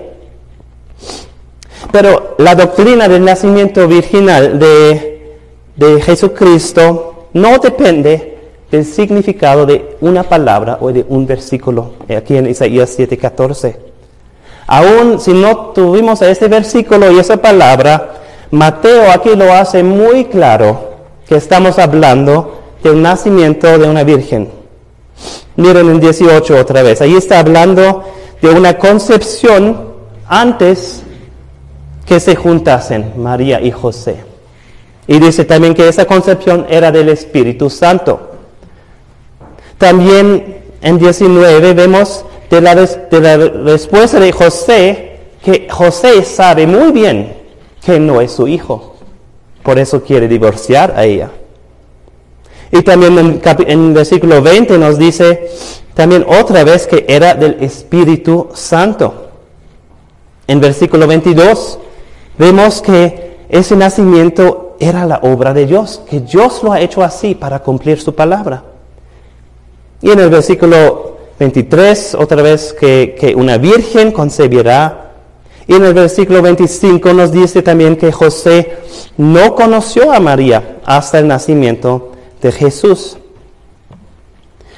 Pero 1.90 2.34
la 2.38 2.54
doctrina 2.54 3.08
del 3.08 3.24
nacimiento 3.24 3.86
virginal 3.88 4.58
de, 4.58 5.38
de 5.74 6.00
Jesucristo 6.02 7.28
no 7.32 7.58
depende 7.58 8.35
del 8.70 8.84
significado 8.84 9.66
de 9.66 9.96
una 10.00 10.24
palabra 10.24 10.78
o 10.80 10.92
de 10.92 11.04
un 11.08 11.26
versículo, 11.26 11.92
aquí 12.16 12.36
en 12.36 12.48
Isaías 12.48 12.96
7:14. 12.98 13.76
Aún 14.66 15.20
si 15.20 15.32
no 15.32 15.70
tuvimos 15.74 16.22
este 16.22 16.48
versículo 16.48 17.12
y 17.12 17.18
esa 17.18 17.36
palabra, 17.36 18.14
Mateo 18.50 19.10
aquí 19.10 19.36
lo 19.36 19.52
hace 19.52 19.82
muy 19.82 20.24
claro 20.24 20.96
que 21.28 21.36
estamos 21.36 21.78
hablando 21.78 22.60
del 22.82 23.00
nacimiento 23.00 23.78
de 23.78 23.88
una 23.88 24.04
virgen. 24.04 24.48
Miren 25.56 25.88
en 25.88 26.00
18 26.00 26.56
otra 26.58 26.82
vez, 26.82 27.00
ahí 27.00 27.14
está 27.14 27.38
hablando 27.38 28.04
de 28.42 28.50
una 28.50 28.76
concepción 28.76 29.94
antes 30.28 31.02
que 32.04 32.20
se 32.20 32.36
juntasen 32.36 33.14
María 33.16 33.60
y 33.60 33.70
José. 33.70 34.16
Y 35.08 35.18
dice 35.18 35.44
también 35.44 35.74
que 35.74 35.88
esa 35.88 36.04
concepción 36.04 36.66
era 36.68 36.90
del 36.90 37.08
Espíritu 37.08 37.70
Santo. 37.70 38.35
También 39.78 40.58
en 40.80 40.98
19 40.98 41.74
vemos 41.74 42.24
de 42.50 42.60
la, 42.60 42.74
de 42.74 43.20
la 43.20 43.36
respuesta 43.36 44.18
de 44.20 44.32
José 44.32 45.18
que 45.42 45.68
José 45.70 46.24
sabe 46.24 46.66
muy 46.66 46.92
bien 46.92 47.34
que 47.84 48.00
no 48.00 48.20
es 48.20 48.32
su 48.32 48.48
hijo. 48.48 48.96
Por 49.62 49.78
eso 49.78 50.02
quiere 50.02 50.28
divorciar 50.28 50.94
a 50.96 51.04
ella. 51.04 51.30
Y 52.70 52.82
también 52.82 53.18
en, 53.18 53.40
en 53.66 53.94
versículo 53.94 54.42
20 54.42 54.78
nos 54.78 54.98
dice 54.98 55.50
también 55.94 56.24
otra 56.28 56.64
vez 56.64 56.86
que 56.86 57.04
era 57.08 57.34
del 57.34 57.62
Espíritu 57.62 58.48
Santo. 58.54 59.30
En 60.46 60.60
versículo 60.60 61.06
22 61.06 61.78
vemos 62.38 62.82
que 62.82 63.38
ese 63.48 63.76
nacimiento 63.76 64.76
era 64.80 65.06
la 65.06 65.18
obra 65.22 65.54
de 65.54 65.66
Dios, 65.66 66.02
que 66.08 66.20
Dios 66.20 66.62
lo 66.62 66.72
ha 66.72 66.80
hecho 66.80 67.02
así 67.02 67.34
para 67.34 67.60
cumplir 67.60 68.00
su 68.00 68.14
palabra. 68.14 68.64
Y 70.02 70.10
en 70.10 70.20
el 70.20 70.30
versículo 70.30 71.16
23, 71.38 72.14
otra 72.14 72.42
vez 72.42 72.72
que, 72.72 73.34
una 73.36 73.58
virgen 73.58 74.12
concebirá. 74.12 75.12
Y 75.66 75.74
en 75.74 75.84
el 75.84 75.94
versículo 75.94 76.42
25 76.42 77.12
nos 77.12 77.32
dice 77.32 77.62
también 77.62 77.96
que 77.96 78.12
José 78.12 78.78
no 79.16 79.54
conoció 79.54 80.12
a 80.12 80.20
María 80.20 80.78
hasta 80.84 81.18
el 81.18 81.26
nacimiento 81.26 82.12
de 82.40 82.52
Jesús. 82.52 83.16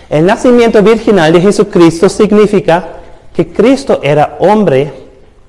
El 0.09 0.25
nacimiento 0.25 0.83
virginal 0.83 1.33
de 1.33 1.43
Jesucristo 1.43 2.09
significa 2.09 3.01
que 3.35 3.49
Cristo 3.49 4.01
era 4.03 4.39
hombre 4.41 4.93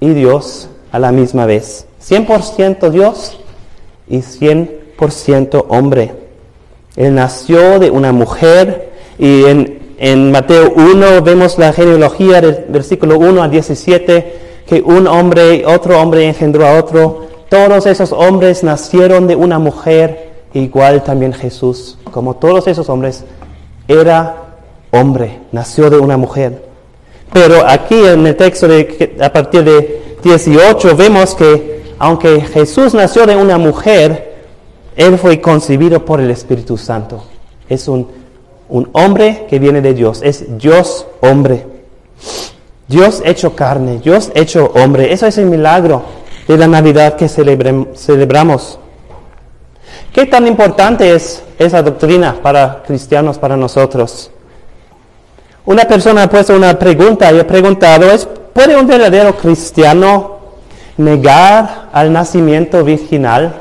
y 0.01 0.09
Dios 0.09 0.67
a 0.91 0.99
la 0.99 1.13
misma 1.13 1.45
vez. 1.45 1.85
100% 2.03 2.89
Dios 2.89 3.39
y 4.09 4.17
100% 4.17 5.65
hombre. 5.69 6.13
Él 6.97 7.15
nació 7.15 7.79
de 7.79 7.89
una 7.89 8.11
mujer 8.11 8.88
y 9.19 9.43
en, 9.97 10.31
Mateo 10.31 10.71
1 10.73 11.21
vemos 11.21 11.57
la 11.57 11.73
genealogía 11.73 12.39
del 12.39 12.65
versículo 12.69 13.19
1 13.19 13.43
a 13.43 13.49
17, 13.49 14.63
que 14.65 14.81
un 14.81 15.07
hombre, 15.07 15.65
otro 15.65 15.99
hombre 15.99 16.25
engendró 16.25 16.65
a 16.65 16.79
otro. 16.79 17.27
Todos 17.49 17.85
esos 17.85 18.13
hombres 18.13 18.63
nacieron 18.63 19.27
de 19.27 19.35
una 19.35 19.59
mujer, 19.59 20.31
igual 20.53 21.03
también 21.03 21.33
Jesús, 21.33 21.97
como 22.11 22.37
todos 22.37 22.67
esos 22.67 22.87
hombres, 22.87 23.25
era 23.89 24.55
hombre, 24.91 25.39
nació 25.51 25.89
de 25.89 25.97
una 25.97 26.15
mujer. 26.15 26.63
Pero 27.33 27.67
aquí 27.67 27.95
en 27.95 28.25
el 28.25 28.37
texto 28.37 28.69
de, 28.69 29.17
a 29.19 29.33
partir 29.33 29.65
de 29.65 30.17
18 30.23 30.95
vemos 30.95 31.35
que 31.35 31.79
aunque 31.99 32.39
Jesús 32.39 32.93
nació 32.93 33.25
de 33.25 33.35
una 33.35 33.57
mujer, 33.57 34.35
Él 34.95 35.17
fue 35.17 35.41
concebido 35.41 36.05
por 36.05 36.21
el 36.21 36.31
Espíritu 36.31 36.77
Santo. 36.77 37.25
Es 37.67 37.89
un 37.89 38.18
un 38.69 38.89
hombre 38.93 39.45
que 39.49 39.59
viene 39.59 39.81
de 39.81 39.93
Dios, 39.93 40.21
es 40.23 40.57
Dios 40.57 41.07
hombre. 41.21 41.65
Dios 42.87 43.21
hecho 43.25 43.55
carne, 43.55 43.99
Dios 44.03 44.31
hecho 44.33 44.71
hombre. 44.75 45.11
Eso 45.11 45.27
es 45.27 45.37
el 45.37 45.45
milagro 45.45 46.03
de 46.47 46.57
la 46.57 46.67
Navidad 46.67 47.15
que 47.15 47.27
celebramos. 47.27 48.79
¿Qué 50.13 50.25
tan 50.25 50.47
importante 50.47 51.13
es 51.13 51.43
esa 51.59 51.83
doctrina 51.83 52.35
para 52.41 52.81
cristianos, 52.83 53.37
para 53.37 53.55
nosotros? 53.55 54.31
Una 55.65 55.83
persona 55.83 56.23
ha 56.23 56.29
puesto 56.29 56.55
una 56.55 56.77
pregunta 56.79 57.31
y 57.31 57.39
ha 57.39 57.45
preguntado, 57.45 58.11
¿es, 58.11 58.27
¿puede 58.53 58.75
un 58.75 58.87
verdadero 58.87 59.35
cristiano 59.35 60.39
negar 60.97 61.89
al 61.93 62.11
nacimiento 62.11 62.83
virginal? 62.83 63.53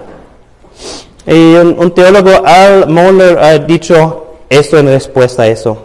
Y 1.27 1.55
un, 1.55 1.77
un 1.79 1.91
teólogo, 1.93 2.31
Al 2.47 2.89
Mohler, 2.89 3.39
ha 3.39 3.59
dicho, 3.59 4.28
esto 4.49 4.79
en 4.79 4.87
respuesta 4.87 5.43
a 5.43 5.47
eso. 5.49 5.79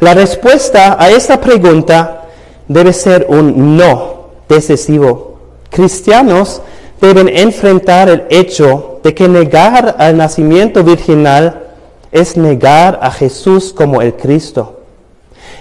La 0.00 0.14
respuesta 0.14 0.96
a 0.98 1.10
esta 1.10 1.40
pregunta 1.40 2.28
debe 2.68 2.92
ser 2.92 3.26
un 3.28 3.76
no 3.76 4.28
decisivo. 4.48 5.38
Cristianos 5.70 6.62
deben 7.00 7.28
enfrentar 7.28 8.08
el 8.08 8.24
hecho 8.30 9.00
de 9.02 9.14
que 9.14 9.28
negar 9.28 9.96
al 9.98 10.16
nacimiento 10.16 10.84
virginal 10.84 11.68
es 12.12 12.36
negar 12.36 12.98
a 13.02 13.10
Jesús 13.10 13.72
como 13.72 14.02
el 14.02 14.14
Cristo. 14.14 14.80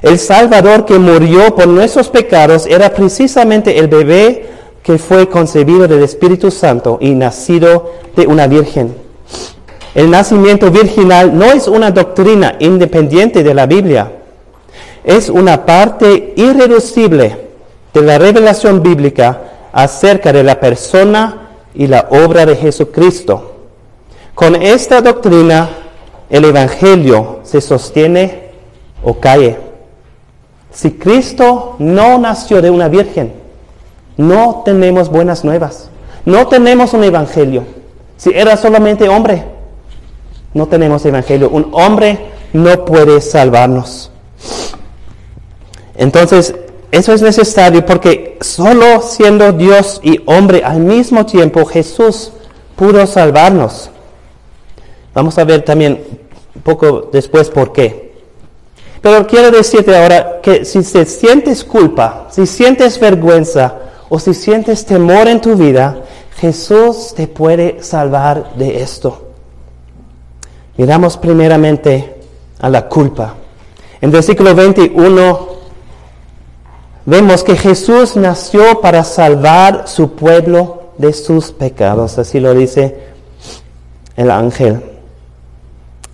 El 0.01 0.17
Salvador 0.17 0.85
que 0.85 0.97
murió 0.97 1.55
por 1.55 1.67
nuestros 1.67 2.09
pecados 2.09 2.65
era 2.65 2.93
precisamente 2.93 3.77
el 3.77 3.87
bebé 3.87 4.47
que 4.81 4.97
fue 4.97 5.27
concebido 5.27 5.87
del 5.87 6.03
Espíritu 6.03 6.51
Santo 6.51 6.97
y 7.01 7.11
nacido 7.11 7.91
de 8.15 8.25
una 8.25 8.47
virgen. 8.47 9.08
El 9.95 10.11
nacimiento 10.11 10.69
virginal 10.69 11.37
no 11.37 11.45
es 11.45 11.67
una 11.67 11.91
doctrina 11.91 12.55
independiente 12.59 13.43
de 13.43 13.53
la 13.53 13.65
Biblia, 13.65 14.11
es 15.03 15.29
una 15.29 15.65
parte 15.65 16.33
irreducible 16.35 17.49
de 17.93 18.01
la 18.01 18.19
revelación 18.19 18.83
bíblica 18.83 19.41
acerca 19.71 20.31
de 20.31 20.43
la 20.43 20.59
persona 20.59 21.49
y 21.73 21.87
la 21.87 22.07
obra 22.11 22.45
de 22.45 22.55
Jesucristo. 22.55 23.55
Con 24.35 24.55
esta 24.55 25.01
doctrina, 25.01 25.69
el 26.29 26.45
Evangelio 26.45 27.39
se 27.43 27.59
sostiene 27.59 28.49
o 29.03 29.19
cae. 29.19 29.57
Si 30.71 30.91
Cristo 30.91 31.75
no 31.79 32.19
nació 32.19 32.61
de 32.61 32.69
una 32.69 32.87
virgen, 32.87 33.33
no 34.17 34.61
tenemos 34.63 35.09
buenas 35.09 35.43
nuevas, 35.43 35.89
no 36.25 36.47
tenemos 36.47 36.93
un 36.93 37.03
Evangelio. 37.03 37.63
Si 38.17 38.29
era 38.29 38.55
solamente 38.55 39.09
hombre, 39.09 39.45
no 40.53 40.67
tenemos 40.67 41.05
evangelio. 41.05 41.49
Un 41.49 41.69
hombre 41.73 42.19
no 42.53 42.85
puede 42.85 43.21
salvarnos. 43.21 44.11
Entonces, 45.95 46.55
eso 46.91 47.13
es 47.13 47.21
necesario 47.21 47.85
porque 47.85 48.37
solo 48.41 49.01
siendo 49.01 49.51
Dios 49.51 49.99
y 50.03 50.21
hombre 50.25 50.63
al 50.63 50.79
mismo 50.79 51.25
tiempo, 51.25 51.65
Jesús 51.65 52.31
pudo 52.75 53.05
salvarnos. 53.05 53.89
Vamos 55.13 55.37
a 55.37 55.43
ver 55.43 55.63
también 55.63 56.03
un 56.55 56.61
poco 56.61 57.09
después 57.11 57.49
por 57.49 57.73
qué. 57.73 58.09
Pero 59.01 59.27
quiero 59.27 59.51
decirte 59.51 59.95
ahora 59.95 60.39
que 60.41 60.65
si 60.65 60.81
te 60.81 61.05
sientes 61.05 61.63
culpa, 61.63 62.27
si 62.31 62.45
sientes 62.45 62.99
vergüenza 62.99 63.75
o 64.09 64.19
si 64.19 64.33
sientes 64.33 64.85
temor 64.85 65.27
en 65.27 65.39
tu 65.39 65.55
vida, 65.55 66.03
Jesús 66.37 67.13
te 67.15 67.27
puede 67.27 67.83
salvar 67.83 68.55
de 68.55 68.81
esto. 68.81 69.28
Miramos 70.79 71.17
primeramente 71.17 72.21
a 72.57 72.69
la 72.69 72.87
culpa. 72.87 73.35
En 73.99 74.11
versículo 74.11 74.55
21 74.55 75.49
vemos 77.03 77.43
que 77.43 77.57
Jesús 77.57 78.15
nació 78.15 78.79
para 78.79 79.03
salvar 79.03 79.89
su 79.89 80.13
pueblo 80.13 80.83
de 80.97 81.11
sus 81.11 81.51
pecados. 81.51 82.17
Así 82.17 82.39
lo 82.39 82.53
dice 82.53 82.97
el 84.15 84.31
ángel. 84.31 84.81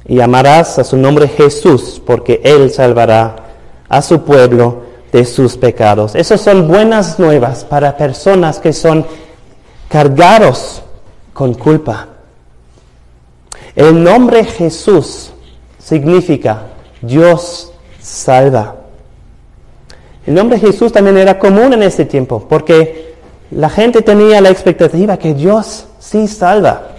Y 0.07 0.19
amarás 0.19 0.79
a 0.79 0.83
su 0.83 0.97
nombre 0.97 1.27
Jesús, 1.27 2.01
porque 2.03 2.41
Él 2.43 2.71
salvará 2.71 3.35
a 3.87 4.01
su 4.01 4.23
pueblo 4.23 4.81
de 5.11 5.25
sus 5.25 5.57
pecados. 5.57 6.15
Esas 6.15 6.41
son 6.41 6.67
buenas 6.67 7.19
nuevas 7.19 7.63
para 7.65 7.95
personas 7.95 8.57
que 8.57 8.73
son 8.73 9.05
cargados 9.89 10.81
con 11.35 11.53
culpa. 11.53 12.14
El 13.75 14.03
nombre 14.03 14.45
Jesús 14.45 15.31
significa 15.77 16.67
Dios 17.01 17.73
salva. 17.99 18.75
El 20.25 20.33
nombre 20.33 20.59
Jesús 20.59 20.91
también 20.91 21.17
era 21.17 21.37
común 21.37 21.73
en 21.73 21.83
ese 21.83 22.05
tiempo, 22.05 22.45
porque 22.49 23.15
la 23.51 23.69
gente 23.69 24.01
tenía 24.01 24.41
la 24.41 24.49
expectativa 24.49 25.17
que 25.17 25.33
Dios 25.33 25.85
sí 25.99 26.27
salva. 26.27 26.89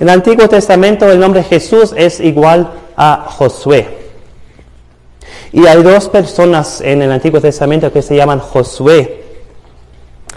En 0.00 0.08
el 0.08 0.14
Antiguo 0.14 0.48
Testamento 0.48 1.10
el 1.10 1.20
nombre 1.20 1.42
Jesús 1.44 1.92
es 1.96 2.20
igual 2.20 2.70
a 2.96 3.26
Josué. 3.28 3.98
Y 5.52 5.66
hay 5.66 5.82
dos 5.82 6.08
personas 6.08 6.80
en 6.80 7.02
el 7.02 7.12
Antiguo 7.12 7.40
Testamento 7.40 7.92
que 7.92 8.02
se 8.02 8.16
llaman 8.16 8.38
Josué. 8.38 9.19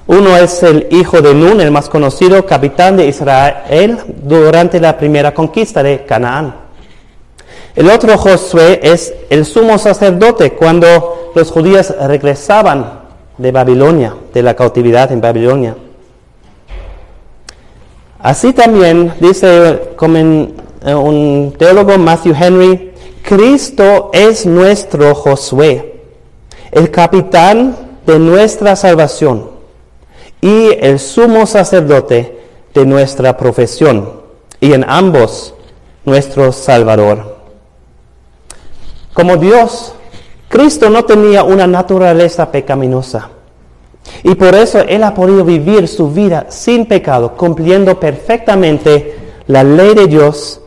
Uno 0.05 0.35
es 0.35 0.61
el 0.63 0.87
hijo 0.91 1.21
de 1.21 1.33
Nun, 1.33 1.61
el 1.61 1.71
más 1.71 1.87
conocido, 1.87 2.45
capitán 2.45 2.97
de 2.97 3.07
Israel 3.07 3.99
durante 4.23 4.79
la 4.79 4.97
primera 4.97 5.33
conquista 5.33 5.81
de 5.81 6.03
Canaán. 6.05 6.55
El 7.73 7.89
otro 7.89 8.17
Josué 8.17 8.81
es 8.83 9.13
el 9.29 9.45
sumo 9.45 9.77
sacerdote 9.77 10.53
cuando 10.53 11.31
los 11.33 11.49
judíos 11.51 11.93
regresaban 12.01 12.99
de 13.37 13.51
Babilonia, 13.51 14.13
de 14.33 14.43
la 14.43 14.53
cautividad 14.55 15.11
en 15.11 15.21
Babilonia. 15.21 15.75
Así 18.19 18.51
también 18.51 19.13
dice 19.21 19.69
eh, 19.69 20.95
un 20.95 21.55
teólogo 21.57 21.97
Matthew 21.97 22.35
Henry, 22.39 22.93
Cristo 23.21 24.11
es 24.13 24.45
nuestro 24.45 25.15
Josué, 25.15 26.01
el 26.71 26.91
capitán 26.91 27.75
de 28.05 28.19
nuestra 28.19 28.75
salvación 28.75 29.52
y 30.43 30.77
el 30.81 30.99
sumo 30.99 31.45
sacerdote 31.45 32.37
de 32.73 32.85
nuestra 32.85 33.37
profesión, 33.37 34.09
y 34.59 34.73
en 34.73 34.83
ambos 34.85 35.53
nuestro 36.03 36.51
Salvador. 36.51 37.37
Como 39.13 39.37
Dios, 39.37 39.95
Cristo 40.49 40.89
no 40.89 41.05
tenía 41.05 41.45
una 41.45 41.65
naturaleza 41.65 42.51
pecaminosa. 42.51 43.29
Y 44.21 44.35
por 44.35 44.53
eso 44.53 44.79
Él 44.81 45.05
ha 45.05 45.13
podido 45.13 45.45
vivir 45.45 45.87
su 45.87 46.11
vida 46.11 46.47
sin 46.49 46.87
pecado, 46.87 47.37
cumpliendo 47.37 47.97
perfectamente 47.97 49.15
la 49.47 49.63
ley 49.63 49.95
de 49.95 50.07
Dios. 50.07 50.59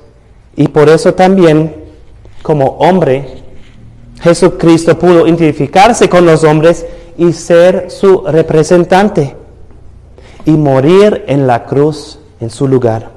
Y 0.57 0.69
por 0.69 0.89
eso 0.89 1.13
también, 1.13 1.85
como 2.41 2.79
hombre, 2.79 3.43
Jesucristo 4.23 4.99
pudo 4.99 5.27
identificarse 5.27 6.09
con 6.09 6.25
los 6.25 6.45
hombres 6.45 6.87
y 7.19 7.35
ser 7.35 7.91
su 7.91 8.23
representante 8.23 9.37
y 10.47 10.53
morir 10.53 11.25
en 11.27 11.47
la 11.47 11.67
cruz 11.67 12.19
en 12.41 12.49
su 12.49 12.67
lugar. 12.67 13.11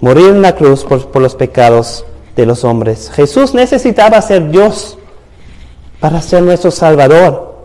Morir 0.00 0.28
en 0.28 0.40
la 0.40 0.54
cruz 0.54 0.84
por, 0.84 1.20
los 1.20 1.34
pecados 1.34 2.04
de 2.36 2.46
los 2.46 2.64
hombres. 2.64 3.10
Jesús 3.10 3.52
necesitaba 3.52 4.22
ser 4.22 4.50
Dios 4.50 4.96
para 5.98 6.22
ser 6.22 6.44
nuestro 6.44 6.70
Salvador 6.70 7.56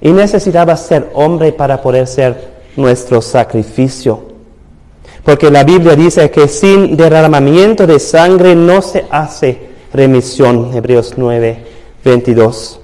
y 0.00 0.10
necesitaba 0.10 0.76
ser 0.76 1.10
hombre 1.14 1.52
para 1.52 1.80
poder 1.80 2.08
ser 2.08 2.58
nuestro 2.76 3.22
sacrificio. 3.22 4.26
Porque 5.22 5.50
la 5.50 5.62
Biblia 5.62 5.94
dice 5.94 6.30
que 6.32 6.48
sin 6.48 6.96
derramamiento 6.96 7.86
de 7.86 8.00
sangre 8.00 8.56
no 8.56 8.82
se 8.82 9.04
hace 9.10 9.68
remisión. 9.92 10.72
Hebreos 10.74 11.14
9, 11.16 11.64
22. 12.04 12.80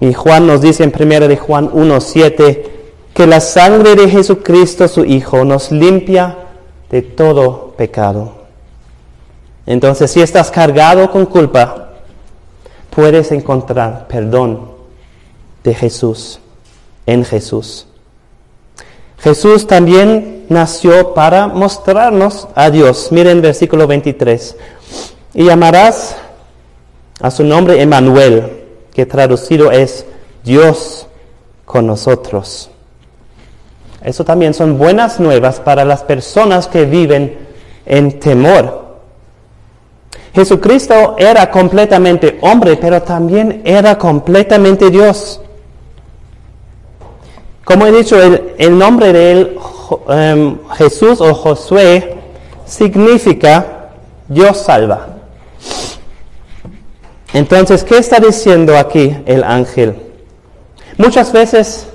Y 0.00 0.14
Juan 0.14 0.46
nos 0.46 0.62
dice 0.62 0.84
en 0.84 0.92
1 0.98 1.28
de 1.28 1.36
Juan 1.36 1.68
1, 1.72 2.00
7, 2.00 2.71
que 3.14 3.26
la 3.26 3.40
sangre 3.40 3.94
de 3.94 4.08
Jesucristo 4.08 4.88
su 4.88 5.04
Hijo 5.04 5.44
nos 5.44 5.70
limpia 5.70 6.36
de 6.90 7.02
todo 7.02 7.74
pecado. 7.76 8.32
Entonces, 9.66 10.10
si 10.10 10.20
estás 10.20 10.50
cargado 10.50 11.10
con 11.10 11.26
culpa, 11.26 11.92
puedes 12.90 13.32
encontrar 13.32 14.06
perdón 14.08 14.70
de 15.62 15.74
Jesús, 15.74 16.40
en 17.06 17.24
Jesús. 17.24 17.86
Jesús 19.18 19.66
también 19.66 20.46
nació 20.48 21.14
para 21.14 21.46
mostrarnos 21.46 22.48
a 22.54 22.70
Dios. 22.70 23.08
Miren 23.12 23.40
versículo 23.40 23.86
23. 23.86 24.56
Y 25.34 25.44
llamarás 25.44 26.16
a 27.20 27.30
su 27.30 27.44
nombre 27.44 27.80
Emmanuel, 27.80 28.64
que 28.92 29.06
traducido 29.06 29.70
es 29.70 30.04
Dios 30.42 31.06
con 31.64 31.86
nosotros. 31.86 32.68
Eso 34.04 34.24
también 34.24 34.54
son 34.54 34.78
buenas 34.78 35.20
nuevas 35.20 35.60
para 35.60 35.84
las 35.84 36.02
personas 36.02 36.66
que 36.66 36.84
viven 36.84 37.38
en 37.86 38.18
temor. 38.18 38.82
Jesucristo 40.34 41.14
era 41.18 41.50
completamente 41.50 42.38
hombre, 42.40 42.76
pero 42.76 43.02
también 43.02 43.62
era 43.64 43.98
completamente 43.98 44.90
Dios. 44.90 45.40
Como 47.64 47.86
he 47.86 47.92
dicho, 47.92 48.16
el, 48.20 48.76
nombre 48.76 49.12
de 49.12 49.32
él, 49.32 49.58
em, 50.08 50.58
Jesús 50.74 51.20
o 51.20 51.32
Josué, 51.34 52.16
significa 52.66 53.90
Dios 54.26 54.58
salva. 54.58 55.08
Entonces, 57.34 57.84
¿qué 57.84 57.98
está 57.98 58.18
diciendo 58.18 58.76
aquí 58.76 59.16
el 59.26 59.44
ángel? 59.44 59.96
Muchas 60.98 61.32
veces 61.32 61.86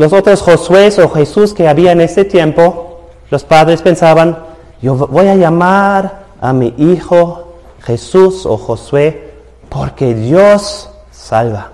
los 0.00 0.14
otros 0.14 0.40
Josué 0.40 0.90
o 1.04 1.10
Jesús 1.10 1.52
que 1.52 1.68
había 1.68 1.92
en 1.92 2.00
ese 2.00 2.24
tiempo, 2.24 3.00
los 3.30 3.44
padres 3.44 3.82
pensaban, 3.82 4.38
yo 4.80 4.94
voy 4.94 5.28
a 5.28 5.34
llamar 5.34 6.20
a 6.40 6.54
mi 6.54 6.72
hijo 6.78 7.52
Jesús 7.82 8.46
o 8.46 8.56
Josué 8.56 9.34
porque 9.68 10.14
Dios 10.14 10.88
salva. 11.10 11.72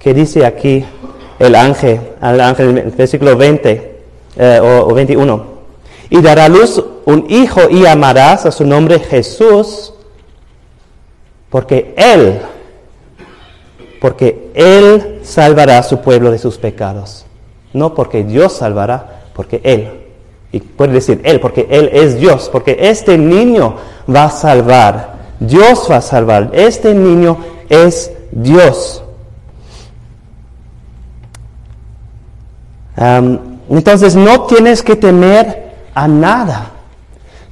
¿Qué 0.00 0.12
dice 0.12 0.44
aquí 0.44 0.84
el 1.38 1.54
ángel, 1.54 2.00
el 2.20 2.40
ángel 2.40 2.70
en 2.70 2.78
el 2.78 2.90
versículo 2.90 3.36
20 3.36 4.00
eh, 4.36 4.60
o, 4.60 4.88
o 4.88 4.92
21? 4.92 5.44
Y 6.10 6.20
dará 6.20 6.48
luz 6.48 6.82
un 7.04 7.26
hijo 7.28 7.70
y 7.70 7.86
amarás 7.86 8.44
a 8.44 8.50
su 8.50 8.66
nombre 8.66 8.98
Jesús 8.98 9.92
porque 11.48 11.94
Él 11.96 12.40
porque 14.04 14.50
Él 14.52 15.20
salvará 15.22 15.78
a 15.78 15.82
su 15.82 16.02
pueblo 16.02 16.30
de 16.30 16.36
sus 16.36 16.58
pecados. 16.58 17.24
No 17.72 17.94
porque 17.94 18.22
Dios 18.22 18.52
salvará, 18.52 19.22
porque 19.32 19.62
Él. 19.64 19.92
Y 20.52 20.60
puede 20.60 20.92
decir 20.92 21.22
Él, 21.24 21.40
porque 21.40 21.66
Él 21.70 21.88
es 21.90 22.20
Dios, 22.20 22.50
porque 22.52 22.76
este 22.78 23.16
niño 23.16 23.76
va 24.14 24.24
a 24.24 24.30
salvar. 24.30 25.14
Dios 25.40 25.88
va 25.90 25.96
a 25.96 26.00
salvar. 26.02 26.50
Este 26.52 26.92
niño 26.92 27.38
es 27.70 28.12
Dios. 28.30 29.02
entonces 33.70 34.14
no 34.16 34.42
tienes 34.42 34.82
que 34.82 34.96
temer 34.96 35.72
a 35.94 36.06
nada. 36.06 36.72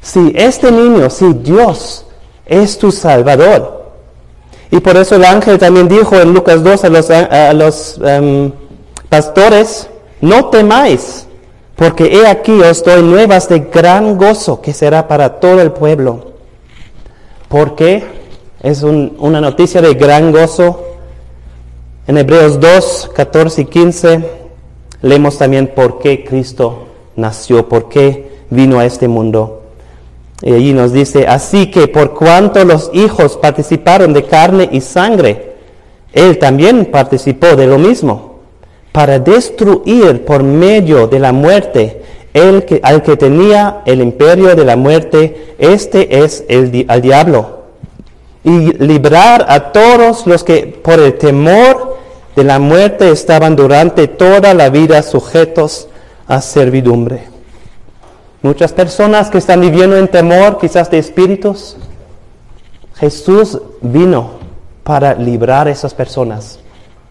Si 0.03 0.34
este 0.36 0.70
niño, 0.70 1.09
si 1.09 1.32
Dios 1.32 2.05
es 2.44 2.76
tu 2.76 2.92
Salvador, 2.92 3.81
y 4.72 4.80
por 4.80 4.96
eso 4.96 5.16
el 5.16 5.24
ángel 5.26 5.58
también 5.58 5.86
dijo 5.86 6.16
en 6.16 6.32
Lucas 6.32 6.64
2 6.64 6.84
a 6.84 6.88
los, 6.88 7.10
a 7.10 7.52
los 7.52 8.00
em, 8.02 8.50
pastores, 9.10 9.86
no 10.22 10.46
temáis, 10.46 11.26
porque 11.76 12.06
he 12.06 12.26
aquí 12.26 12.52
os 12.52 12.82
doy 12.82 13.02
nuevas 13.02 13.50
de 13.50 13.58
gran 13.70 14.16
gozo 14.16 14.62
que 14.62 14.72
será 14.72 15.06
para 15.06 15.40
todo 15.40 15.60
el 15.60 15.72
pueblo. 15.72 16.32
¿Por 17.48 17.74
qué? 17.74 18.02
Es 18.62 18.82
una 18.82 19.42
noticia 19.42 19.82
de 19.82 19.92
gran 19.92 20.32
gozo. 20.32 20.82
En 22.06 22.16
Hebreos 22.16 22.58
2, 22.58 23.10
14 23.14 23.60
y 23.60 23.64
15 23.66 24.24
leemos 25.02 25.36
también 25.36 25.66
por 25.66 25.98
qué 25.98 26.24
Cristo 26.24 26.86
nació, 27.14 27.68
por 27.68 27.90
qué 27.90 28.38
vino 28.48 28.78
a 28.78 28.86
este 28.86 29.06
mundo. 29.06 29.61
Y 30.43 30.53
allí 30.53 30.72
nos 30.72 30.93
dice, 30.93 31.26
así 31.28 31.70
que 31.70 31.86
por 31.86 32.14
cuanto 32.14 32.64
los 32.64 32.90
hijos 32.93 33.36
participaron 33.36 34.12
de 34.12 34.24
carne 34.24 34.68
y 34.72 34.80
sangre, 34.80 35.53
él 36.12 36.38
también 36.38 36.86
participó 36.86 37.55
de 37.55 37.68
lo 37.68 37.78
mismo, 37.78 38.40
para 38.90 39.20
destruir 39.20 40.24
por 40.24 40.43
medio 40.43 41.07
de 41.07 41.18
la 41.20 41.32
muerte 41.32 42.03
el 42.34 42.64
que, 42.64 42.80
al 42.82 43.03
que 43.03 43.16
tenía 43.16 43.82
el 43.86 44.01
imperio 44.03 44.55
de 44.57 44.64
la 44.64 44.76
muerte, 44.76 45.55
este 45.59 46.24
es 46.24 46.45
el 46.49 46.86
al 46.88 47.01
diablo, 47.01 47.62
y 48.43 48.72
librar 48.78 49.47
a 49.49 49.70
todos 49.70 50.26
los 50.26 50.43
que 50.43 50.66
por 50.66 50.99
el 50.99 51.14
temor 51.14 51.99
de 52.34 52.45
la 52.45 52.59
muerte 52.59 53.11
estaban 53.11 53.55
durante 53.55 54.09
toda 54.09 54.55
la 54.55 54.70
vida 54.70 55.03
sujetos 55.03 55.88
a 56.26 56.40
servidumbre. 56.40 57.31
Muchas 58.43 58.72
personas 58.72 59.30
que 59.30 59.38
están 59.38 59.61
viviendo 59.61 59.97
en 59.97 60.09
temor, 60.09 60.59
quizás 60.59 60.90
de 60.90 60.99
espíritus, 60.99 61.76
Jesús 62.97 63.61
vino 63.80 64.30
para 64.82 65.14
librar 65.14 65.68
a 65.68 65.70
esas 65.70 65.95
personas 65.95 66.59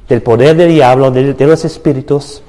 del 0.10 0.22
poder 0.22 0.58
del 0.58 0.74
diablo, 0.74 1.10
de, 1.10 1.34
los 1.48 1.64
espíritus, 1.64 2.44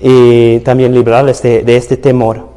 y 0.00 0.58
también 0.60 0.92
librarles 0.92 1.40
de, 1.40 1.76
este 1.76 1.96
temor. 1.96 2.48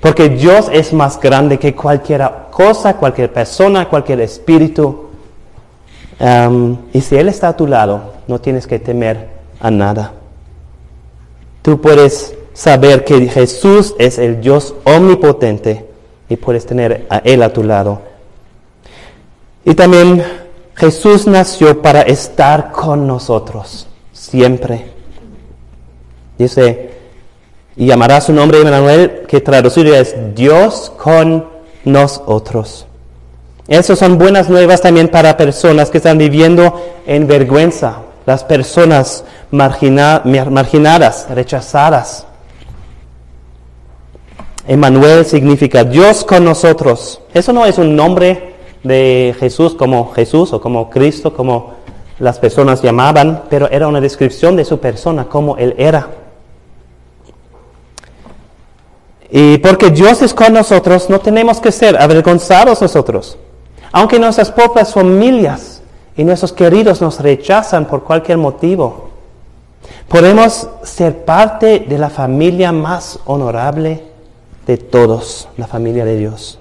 Porque 0.00 0.28
Dios 0.28 0.68
es 0.70 0.92
más 0.92 1.18
grande 1.18 1.58
que 1.58 1.74
cualquier 1.74 2.28
cosa, 2.50 2.96
cualquier 2.98 3.32
persona, 3.32 3.88
cualquier 3.88 4.20
espíritu. 4.20 5.06
Y 6.92 7.00
si 7.00 7.16
Él 7.16 7.28
está 7.28 7.48
a 7.48 7.56
tu 7.56 7.66
lado, 7.66 8.12
no 8.28 8.38
tienes 8.42 8.66
que 8.66 8.78
temer 8.78 9.28
a 9.58 9.70
nada. 9.70 10.12
Tú 11.62 11.80
puedes 11.80 12.34
saber 12.54 13.04
que 13.04 13.28
Jesús 13.28 13.94
es 13.98 14.18
el 14.18 14.40
Dios 14.40 14.74
omnipotente 14.84 15.86
y 16.28 16.36
puedes 16.36 16.66
tener 16.66 17.06
a 17.10 17.18
Él 17.18 17.42
a 17.42 17.52
tu 17.52 17.62
lado. 17.62 18.00
Y 19.64 19.74
también 19.74 20.24
Jesús 20.74 21.26
nació 21.26 21.82
para 21.82 22.02
estar 22.02 22.72
con 22.72 23.06
nosotros 23.06 23.86
siempre. 24.12 24.86
Dice, 26.38 26.90
y 27.76 27.86
llamará 27.86 28.20
su 28.20 28.32
nombre 28.32 28.60
Emmanuel, 28.60 29.22
que 29.28 29.40
traducido 29.40 29.94
es 29.94 30.14
Dios 30.34 30.92
con 30.96 31.46
nosotros. 31.84 32.86
Esas 33.68 33.98
son 33.98 34.18
buenas 34.18 34.48
nuevas 34.48 34.80
también 34.80 35.08
para 35.08 35.36
personas 35.36 35.90
que 35.90 35.98
están 35.98 36.18
viviendo 36.18 36.80
en 37.06 37.26
vergüenza, 37.26 37.98
las 38.26 38.44
personas 38.44 39.24
marginadas, 39.50 41.26
rechazadas. 41.30 42.26
Emmanuel 44.66 45.24
significa 45.24 45.84
Dios 45.84 46.24
con 46.24 46.44
nosotros. 46.44 47.20
Eso 47.34 47.52
no 47.52 47.66
es 47.66 47.78
un 47.78 47.96
nombre 47.96 48.54
de 48.84 49.34
Jesús 49.38 49.74
como 49.74 50.12
Jesús 50.12 50.52
o 50.52 50.60
como 50.60 50.88
Cristo, 50.88 51.34
como 51.34 51.74
las 52.18 52.38
personas 52.38 52.82
llamaban, 52.82 53.44
pero 53.50 53.68
era 53.70 53.88
una 53.88 54.00
descripción 54.00 54.54
de 54.54 54.64
su 54.64 54.78
persona, 54.78 55.24
como 55.24 55.56
Él 55.56 55.74
era. 55.78 56.08
Y 59.30 59.58
porque 59.58 59.90
Dios 59.90 60.22
es 60.22 60.32
con 60.32 60.52
nosotros, 60.52 61.10
no 61.10 61.18
tenemos 61.18 61.60
que 61.60 61.72
ser 61.72 62.00
avergonzados 62.00 62.80
nosotros. 62.80 63.38
Aunque 63.90 64.18
nuestras 64.18 64.52
propias 64.52 64.92
familias 64.92 65.82
y 66.16 66.22
nuestros 66.22 66.52
queridos 66.52 67.00
nos 67.00 67.18
rechazan 67.18 67.86
por 67.86 68.04
cualquier 68.04 68.38
motivo, 68.38 69.10
podemos 70.06 70.68
ser 70.84 71.24
parte 71.24 71.80
de 71.80 71.98
la 71.98 72.10
familia 72.10 72.70
más 72.72 73.18
honorable 73.24 74.11
de 74.66 74.76
todos, 74.76 75.48
la 75.56 75.66
familia 75.66 76.04
de 76.04 76.16
Dios. 76.16 76.58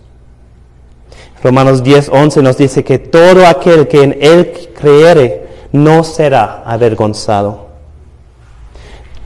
Romanos 1.43 1.83
10, 1.83 2.09
11 2.09 2.41
nos 2.41 2.57
dice 2.57 2.83
que 2.83 2.99
todo 2.99 3.47
aquel 3.47 3.87
que 3.87 4.03
en 4.03 4.17
Él 4.21 4.51
creere 4.79 5.47
no 5.71 6.03
será 6.03 6.63
avergonzado. 6.65 7.71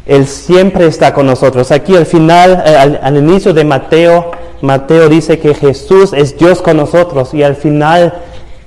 Él 0.06 0.28
siempre 0.28 0.86
está 0.86 1.14
con 1.14 1.26
nosotros. 1.26 1.72
Aquí 1.72 1.96
al 1.96 2.06
final, 2.06 2.64
eh, 2.66 3.00
al, 3.02 3.18
inicio 3.18 3.54
de 3.54 3.66
Mateo, 3.66 4.32
Mateo 4.62 5.10
dice 5.10 5.40
que 5.40 5.54
Jesús 5.54 6.14
es 6.14 6.38
Dios 6.38 6.62
con 6.62 6.78
nosotros 6.78 7.34
y 7.34 7.44
al 7.44 7.56
final 7.56 8.14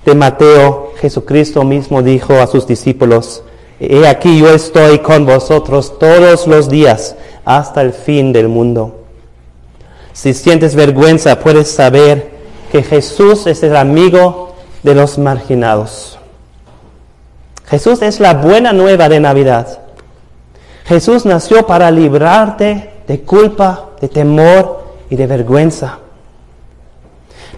de 0.05 0.15
Mateo, 0.15 0.93
Jesucristo 1.01 1.63
mismo 1.65 2.03
dijo 2.03 2.35
a 2.35 2.47
sus 2.49 2.67
discípulos, 2.67 3.45
He 3.81 4.09
aquí 4.09 4.41
yo 4.41 4.51
estoy 4.51 4.99
con 4.99 5.25
vosotros 5.25 5.99
todos 6.01 6.49
los 6.49 6.69
días 6.69 7.15
hasta 7.45 7.83
el 7.83 7.93
fin 7.93 8.33
del 8.33 8.49
mundo. 8.49 8.98
Si 10.19 10.35
sientes 10.35 10.75
vergüenza, 10.75 11.39
puedes 11.39 11.71
saber 11.71 12.29
que 12.73 12.83
Jesús 12.83 13.47
es 13.47 13.63
el 13.63 13.77
amigo 13.77 14.53
de 14.83 14.97
los 14.97 15.17
marginados. 15.17 16.19
Jesús 17.69 18.03
es 18.03 18.19
la 18.19 18.35
buena 18.35 18.73
nueva 18.73 19.09
de 19.09 19.21
Navidad. 19.21 19.79
Jesús 20.87 21.25
nació 21.25 21.69
para 21.69 21.93
librarte 21.93 22.91
de 23.07 23.21
culpa, 23.21 23.91
de 24.01 24.09
temor 24.09 24.83
y 25.09 25.15
de 25.15 25.29
vergüenza. 25.29 26.01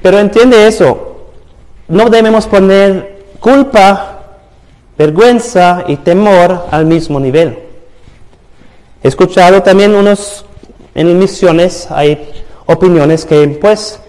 Pero 0.02 0.18
entiende 0.18 0.66
eso, 0.68 1.16
no 1.88 2.10
debemos 2.10 2.46
poner 2.46 3.24
culpa, 3.40 4.20
vergüenza 4.98 5.84
y 5.86 5.96
temor 5.96 6.66
al 6.70 6.84
mismo 6.84 7.20
nivel. 7.20 7.58
He 9.02 9.08
escuchado 9.08 9.62
también 9.62 9.94
unos 9.94 10.44
en 10.94 11.18
misiones, 11.18 11.90
hay 11.90 12.44
opiniones 12.70 13.24
que 13.24 13.46
pues 13.60 14.00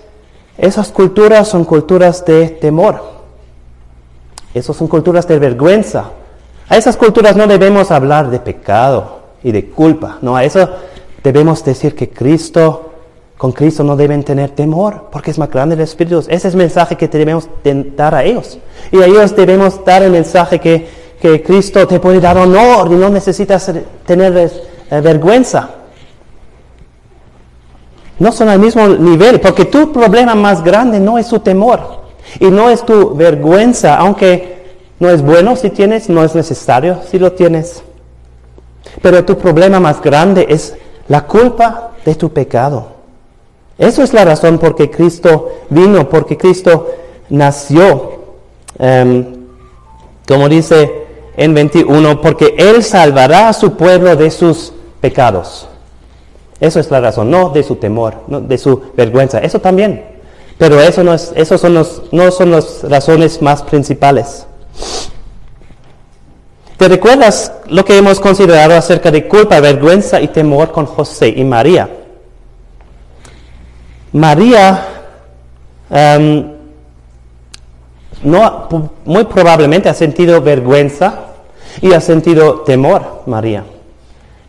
esas 0.57 0.89
culturas 0.89 1.47
son 1.47 1.65
culturas 1.65 2.23
de 2.25 2.49
temor. 2.49 3.01
Esas 4.53 4.75
son 4.75 4.87
culturas 4.87 5.27
de 5.27 5.39
vergüenza. 5.39 6.11
A 6.69 6.77
esas 6.77 6.97
culturas 6.97 7.35
no 7.35 7.47
debemos 7.47 7.89
hablar 7.91 8.29
de 8.29 8.39
pecado 8.39 9.21
y 9.43 9.51
de 9.51 9.65
culpa. 9.69 10.19
No, 10.21 10.35
a 10.35 10.43
eso 10.43 10.69
debemos 11.23 11.63
decir 11.63 11.95
que 11.95 12.09
Cristo, 12.09 12.91
con 13.37 13.51
Cristo 13.51 13.83
no 13.83 13.95
deben 13.95 14.23
tener 14.23 14.51
temor, 14.51 15.07
porque 15.11 15.31
es 15.31 15.39
más 15.39 15.49
grande 15.49 15.75
el 15.75 15.81
Espíritu. 15.81 16.19
Ese 16.19 16.35
es 16.35 16.45
el 16.45 16.57
mensaje 16.57 16.95
que 16.95 17.07
debemos 17.07 17.47
dar 17.95 18.13
a 18.13 18.23
ellos. 18.23 18.59
Y 18.91 19.01
a 19.01 19.05
ellos 19.05 19.35
debemos 19.35 19.83
dar 19.83 20.03
el 20.03 20.11
mensaje 20.11 20.59
que, 20.59 20.87
que 21.19 21.41
Cristo 21.41 21.87
te 21.87 21.99
puede 21.99 22.19
dar 22.19 22.37
honor 22.37 22.87
y 22.91 22.95
no 22.95 23.09
necesitas 23.09 23.71
tener 24.05 24.37
eh, 24.37 25.01
vergüenza 25.01 25.80
no 28.21 28.31
son 28.31 28.49
al 28.49 28.59
mismo 28.59 28.87
nivel, 28.87 29.41
porque 29.41 29.65
tu 29.65 29.91
problema 29.91 30.35
más 30.35 30.63
grande 30.63 30.99
no 30.99 31.17
es 31.17 31.25
su 31.25 31.39
temor 31.39 31.79
y 32.39 32.51
no 32.51 32.69
es 32.69 32.85
tu 32.85 33.15
vergüenza, 33.15 33.95
aunque 33.97 34.61
no 34.99 35.09
es 35.09 35.23
bueno 35.23 35.55
si 35.55 35.71
tienes, 35.71 36.07
no 36.07 36.23
es 36.23 36.35
necesario 36.35 36.99
si 37.09 37.17
lo 37.17 37.31
tienes. 37.31 37.81
Pero 39.01 39.25
tu 39.25 39.39
problema 39.39 39.79
más 39.79 40.03
grande 40.03 40.45
es 40.49 40.75
la 41.07 41.25
culpa 41.25 41.93
de 42.05 42.13
tu 42.13 42.31
pecado. 42.31 42.89
Eso 43.79 44.03
es 44.03 44.13
la 44.13 44.23
razón 44.23 44.59
por 44.59 44.75
que 44.75 44.91
Cristo 44.91 45.53
vino, 45.71 46.07
porque 46.07 46.37
Cristo 46.37 46.89
nació. 47.29 48.19
Em, 48.77 49.25
como 50.27 50.47
dice 50.47 51.07
en 51.35 51.55
21, 51.55 52.21
porque 52.21 52.53
Él 52.55 52.83
salvará 52.83 53.49
a 53.49 53.53
su 53.53 53.75
pueblo 53.75 54.15
de 54.15 54.29
sus 54.29 54.73
pecados. 55.01 55.67
Eso 56.61 56.79
es 56.79 56.91
la 56.91 57.01
razón, 57.01 57.31
no 57.31 57.49
de 57.49 57.63
su 57.63 57.75
temor, 57.77 58.13
no 58.27 58.39
de 58.39 58.57
su 58.59 58.81
vergüenza. 58.95 59.39
Eso 59.39 59.59
también. 59.59 60.05
Pero 60.59 60.79
eso 60.79 61.03
no, 61.03 61.15
es, 61.15 61.33
son 61.59 61.73
los, 61.73 62.03
no 62.11 62.29
son 62.29 62.51
las 62.51 62.83
razones 62.83 63.41
más 63.41 63.63
principales. 63.63 64.45
¿Te 66.77 66.87
recuerdas 66.87 67.51
lo 67.65 67.83
que 67.83 67.97
hemos 67.97 68.19
considerado 68.19 68.75
acerca 68.75 69.09
de 69.09 69.27
culpa, 69.27 69.59
vergüenza 69.59 70.21
y 70.21 70.27
temor 70.27 70.71
con 70.71 70.85
José 70.85 71.29
y 71.29 71.43
María? 71.43 71.89
María 74.11 74.85
em, 75.89 76.51
no, 78.23 78.91
muy 79.05 79.23
probablemente 79.23 79.89
ha 79.89 79.95
sentido 79.95 80.41
vergüenza 80.41 81.21
y 81.81 81.91
ha 81.93 82.01
sentido 82.01 82.61
temor, 82.61 83.23
María. 83.25 83.63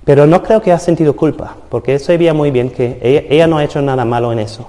Pero 0.05 0.27
no 0.27 0.43
creo 0.43 0.61
que 0.61 0.73
ha 0.73 0.79
sentido 0.79 1.15
culpa, 1.15 1.57
porque 1.69 1.95
él 1.95 2.01
sabía 2.01 2.35
muy 2.35 2.51
bien 2.51 2.71
que 2.71 2.99
ella, 3.31 3.47
no 3.47 3.59
ha 3.59 3.65
hecho 3.65 3.81
nada 3.81 4.05
malo 4.05 4.33
en 4.33 4.41
eso. 4.41 4.69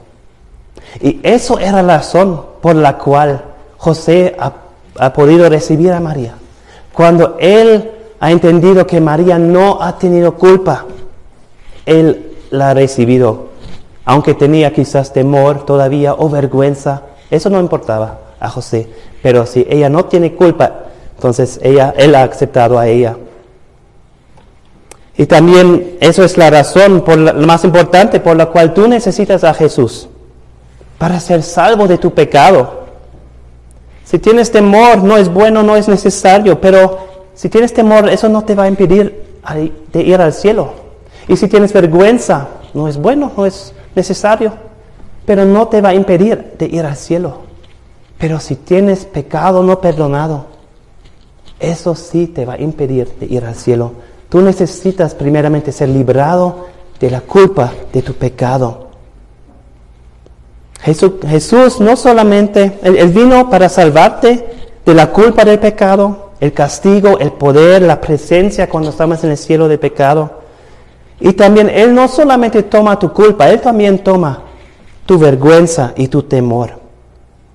Y 1.02 1.20
eso 1.24 1.58
era 1.60 1.82
la 1.82 1.98
razón 1.98 2.42
por 2.62 2.76
la 2.76 2.98
cual 2.98 3.44
José 3.78 4.36
ha, 4.38 4.54
ha 5.00 5.14
podido 5.14 5.50
recibir 5.50 5.92
a 5.92 6.00
María. 6.00 6.36
Cuando 6.94 7.38
él 7.40 7.92
ha 8.20 8.32
entendido 8.32 8.86
que 8.86 9.02
María 9.02 9.40
no 9.40 9.82
ha 9.82 9.98
tenido 9.98 10.36
culpa, 10.36 10.86
él 11.86 12.38
la 12.52 12.70
ha 12.70 12.74
recibido. 12.76 13.50
Aunque 14.06 14.36
tenía 14.36 14.72
quizás 14.72 15.12
temor 15.12 15.66
todavía 15.66 16.14
o 16.14 16.30
vergüenza, 16.30 17.02
eso 17.32 17.50
no 17.50 17.60
importaba 17.60 18.20
a 18.40 18.50
José. 18.50 18.88
Pero 19.24 19.46
si 19.46 19.66
ella 19.70 19.90
no 19.90 20.06
tiene 20.06 20.36
culpa, 20.36 20.84
entonces 21.16 21.60
ella, 21.64 21.94
él 21.98 22.14
ha 22.14 22.24
aceptado 22.24 22.78
a 22.78 22.88
ella. 22.88 23.18
Y 25.16 25.26
también 25.26 25.98
eso 26.00 26.24
es 26.24 26.38
la 26.38 26.50
razón 26.50 27.02
por 27.02 27.18
la, 27.18 27.34
más 27.34 27.64
importante 27.64 28.20
por 28.20 28.36
la 28.36 28.48
cual 28.48 28.74
tú 28.74 28.88
necesitas 28.88 29.44
a 29.44 29.54
Jesús. 29.54 30.10
para 30.98 31.20
ser 31.20 31.44
salvo 31.44 31.86
de 31.88 31.98
tu 31.98 32.14
pecado. 32.14 32.84
Si 34.06 34.20
tienes 34.20 34.52
temor, 34.52 35.04
no 35.04 35.18
es 35.18 35.28
bueno, 35.28 35.62
no 35.62 35.76
es 35.76 35.90
necesario, 35.90 36.62
pero 36.62 36.98
si 37.34 37.50
tienes 37.50 37.74
temor, 37.74 38.08
eso 38.08 38.30
no 38.30 38.44
te 38.44 38.56
va 38.56 38.64
a 38.64 38.68
impedir 38.68 39.24
de 39.92 40.02
ir 40.02 40.22
al 40.22 40.34
cielo. 40.34 40.74
Y 41.28 41.36
si 41.36 41.48
tienes 41.48 41.74
vergüenza, 41.74 42.48
no 42.74 42.88
es 42.88 42.98
bueno, 42.98 43.32
no 43.36 43.46
es 43.46 43.74
necesario, 43.96 44.54
pero 45.26 45.46
no 45.46 45.68
te 45.68 45.82
va 45.82 45.90
a 45.90 45.94
impedir 45.96 46.54
de 46.58 46.68
ir 46.68 46.86
al 46.86 46.96
cielo. 46.96 47.40
Pero 48.18 48.40
si 48.40 48.56
tienes 48.56 49.06
pecado 49.06 49.64
no 49.64 49.82
perdonado, 49.82 50.46
eso 51.60 51.96
sí 51.96 52.28
te 52.28 52.46
va 52.46 52.54
a 52.54 52.62
impedir 52.62 53.10
de 53.20 53.26
ir 53.26 53.44
al 53.46 53.56
cielo. 53.56 53.94
Tú 54.34 54.42
necesitas 54.42 55.14
primeramente 55.14 55.72
ser 55.72 55.90
librado 55.90 56.66
de 57.00 57.12
la 57.12 57.22
culpa 57.22 57.72
de 57.94 58.02
tu 58.02 58.16
pecado. 58.16 58.88
Jesús, 60.82 61.80
no 61.80 61.96
solamente, 61.96 62.80
él, 62.82 63.10
vino 63.10 63.48
para 63.52 63.70
salvarte 63.70 64.44
de 64.84 64.94
la 64.96 65.12
culpa 65.12 65.46
del 65.46 65.60
pecado, 65.60 66.32
el 66.40 66.52
castigo, 66.52 67.20
el 67.20 67.34
poder, 67.34 67.84
la 67.84 68.02
presencia 68.02 68.68
cuando 68.68 68.90
estamos 68.90 69.24
en 69.24 69.30
el 69.30 69.38
cielo 69.38 69.68
de 69.68 69.78
pecado. 69.78 70.40
Y 71.20 71.34
también 71.34 71.70
Él 71.70 71.94
no 71.94 72.08
solamente 72.08 72.64
toma 72.64 72.98
tu 72.98 73.14
culpa, 73.14 73.52
Él 73.52 73.62
también 73.62 74.00
toma 74.00 74.46
tu 75.06 75.20
vergüenza 75.20 75.94
y 75.96 76.08
tu 76.08 76.24
temor. 76.24 76.72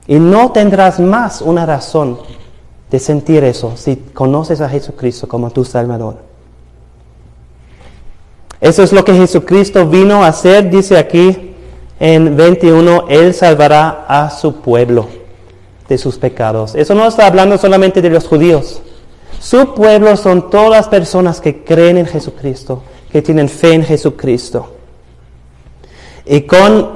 Y 0.06 0.20
no 0.20 0.52
tendrás 0.52 1.00
más 1.00 1.42
una 1.42 1.66
razón 1.66 2.20
de 2.88 3.00
sentir 3.00 3.42
eso 3.42 3.76
si 3.76 3.96
conoces 3.96 4.60
a 4.60 4.68
Jesucristo 4.68 5.26
como 5.26 5.50
tu 5.50 5.64
Salvador. 5.64 6.27
Eso 8.60 8.82
es 8.82 8.92
lo 8.92 9.04
que 9.04 9.14
Jesucristo 9.14 9.86
vino 9.86 10.24
a 10.24 10.28
hacer, 10.28 10.70
dice 10.70 10.98
aquí 10.98 11.54
en 12.00 12.36
21, 12.36 13.06
Él 13.08 13.34
salvará 13.34 14.04
a 14.08 14.30
su 14.30 14.60
pueblo 14.60 15.06
de 15.88 15.98
sus 15.98 16.18
pecados. 16.18 16.74
Eso 16.74 16.94
no 16.94 17.06
está 17.06 17.26
hablando 17.26 17.56
solamente 17.58 18.02
de 18.02 18.10
los 18.10 18.26
judíos. 18.26 18.82
Su 19.40 19.74
pueblo 19.74 20.16
son 20.16 20.50
todas 20.50 20.70
las 20.70 20.88
personas 20.88 21.40
que 21.40 21.62
creen 21.64 21.98
en 21.98 22.06
Jesucristo, 22.06 22.82
que 23.10 23.22
tienen 23.22 23.48
fe 23.48 23.72
en 23.72 23.84
Jesucristo. 23.84 24.74
Y 26.26 26.42
con 26.42 26.90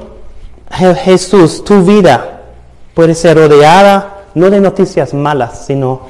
Jesús, 1.05 1.65
tu 1.65 1.83
vida 1.83 2.43
puede 2.95 3.15
ser 3.15 3.37
rodeada 3.37 4.25
no 4.35 4.51
de 4.51 4.61
noticias 4.61 5.15
malas, 5.15 5.67
sino 5.67 6.03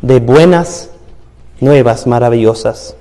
de 0.00 0.20
buenas, 0.20 0.90
nuevas, 1.60 2.06
maravillosas. 2.06 2.96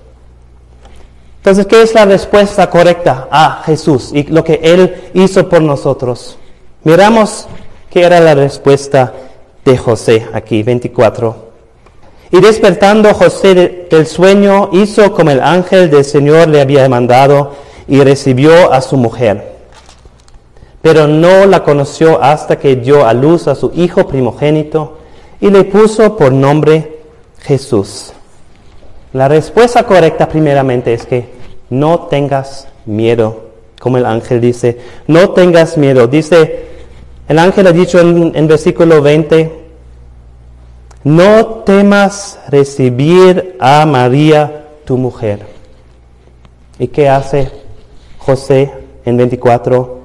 Entonces, 1.41 1.65
¿qué 1.65 1.81
es 1.81 1.95
la 1.95 2.05
respuesta 2.05 2.69
correcta 2.69 3.27
a 3.31 3.63
Jesús 3.65 4.11
y 4.13 4.21
lo 4.25 4.43
que 4.43 4.59
Él 4.61 5.09
hizo 5.15 5.49
por 5.49 5.59
nosotros? 5.59 6.37
Miramos 6.83 7.47
qué 7.89 8.03
era 8.03 8.19
la 8.19 8.35
respuesta 8.35 9.11
de 9.65 9.75
José 9.75 10.27
aquí, 10.33 10.61
24. 10.61 11.49
Y 12.29 12.41
despertando 12.41 13.11
José 13.15 13.87
del 13.89 14.05
sueño, 14.05 14.69
hizo 14.71 15.13
como 15.13 15.31
el 15.31 15.41
ángel 15.41 15.89
del 15.89 16.05
Señor 16.05 16.47
le 16.47 16.61
había 16.61 16.87
mandado 16.87 17.53
y 17.87 17.99
recibió 18.01 18.71
a 18.71 18.79
su 18.81 18.97
mujer. 18.97 19.55
Pero 20.83 21.07
no 21.07 21.47
la 21.47 21.63
conoció 21.63 22.21
hasta 22.21 22.59
que 22.59 22.75
dio 22.75 23.03
a 23.03 23.13
luz 23.13 23.47
a 23.47 23.55
su 23.55 23.71
hijo 23.73 24.07
primogénito 24.07 24.99
y 25.39 25.49
le 25.49 25.63
puso 25.63 26.15
por 26.17 26.31
nombre 26.31 26.99
Jesús. 27.39 28.13
La 29.13 29.27
respuesta 29.27 29.83
correcta 29.83 30.27
primeramente 30.29 30.93
es 30.93 31.05
que 31.05 31.29
no 31.69 32.01
tengas 32.01 32.67
miedo, 32.85 33.49
como 33.79 33.97
el 33.97 34.05
ángel 34.05 34.39
dice, 34.39 34.77
no 35.07 35.31
tengas 35.31 35.77
miedo. 35.77 36.07
Dice, 36.07 36.65
el 37.27 37.39
ángel 37.39 37.67
ha 37.67 37.71
dicho 37.71 37.99
en, 37.99 38.47
versículo 38.47 39.01
20, 39.01 39.51
no 41.03 41.45
temas 41.65 42.39
recibir 42.47 43.57
a 43.59 43.85
María, 43.85 44.67
tu 44.85 44.97
mujer. 44.97 45.45
¿Y 46.79 46.87
qué 46.87 47.09
hace 47.09 47.51
José 48.17 48.71
en 49.05 49.17
24? 49.17 49.99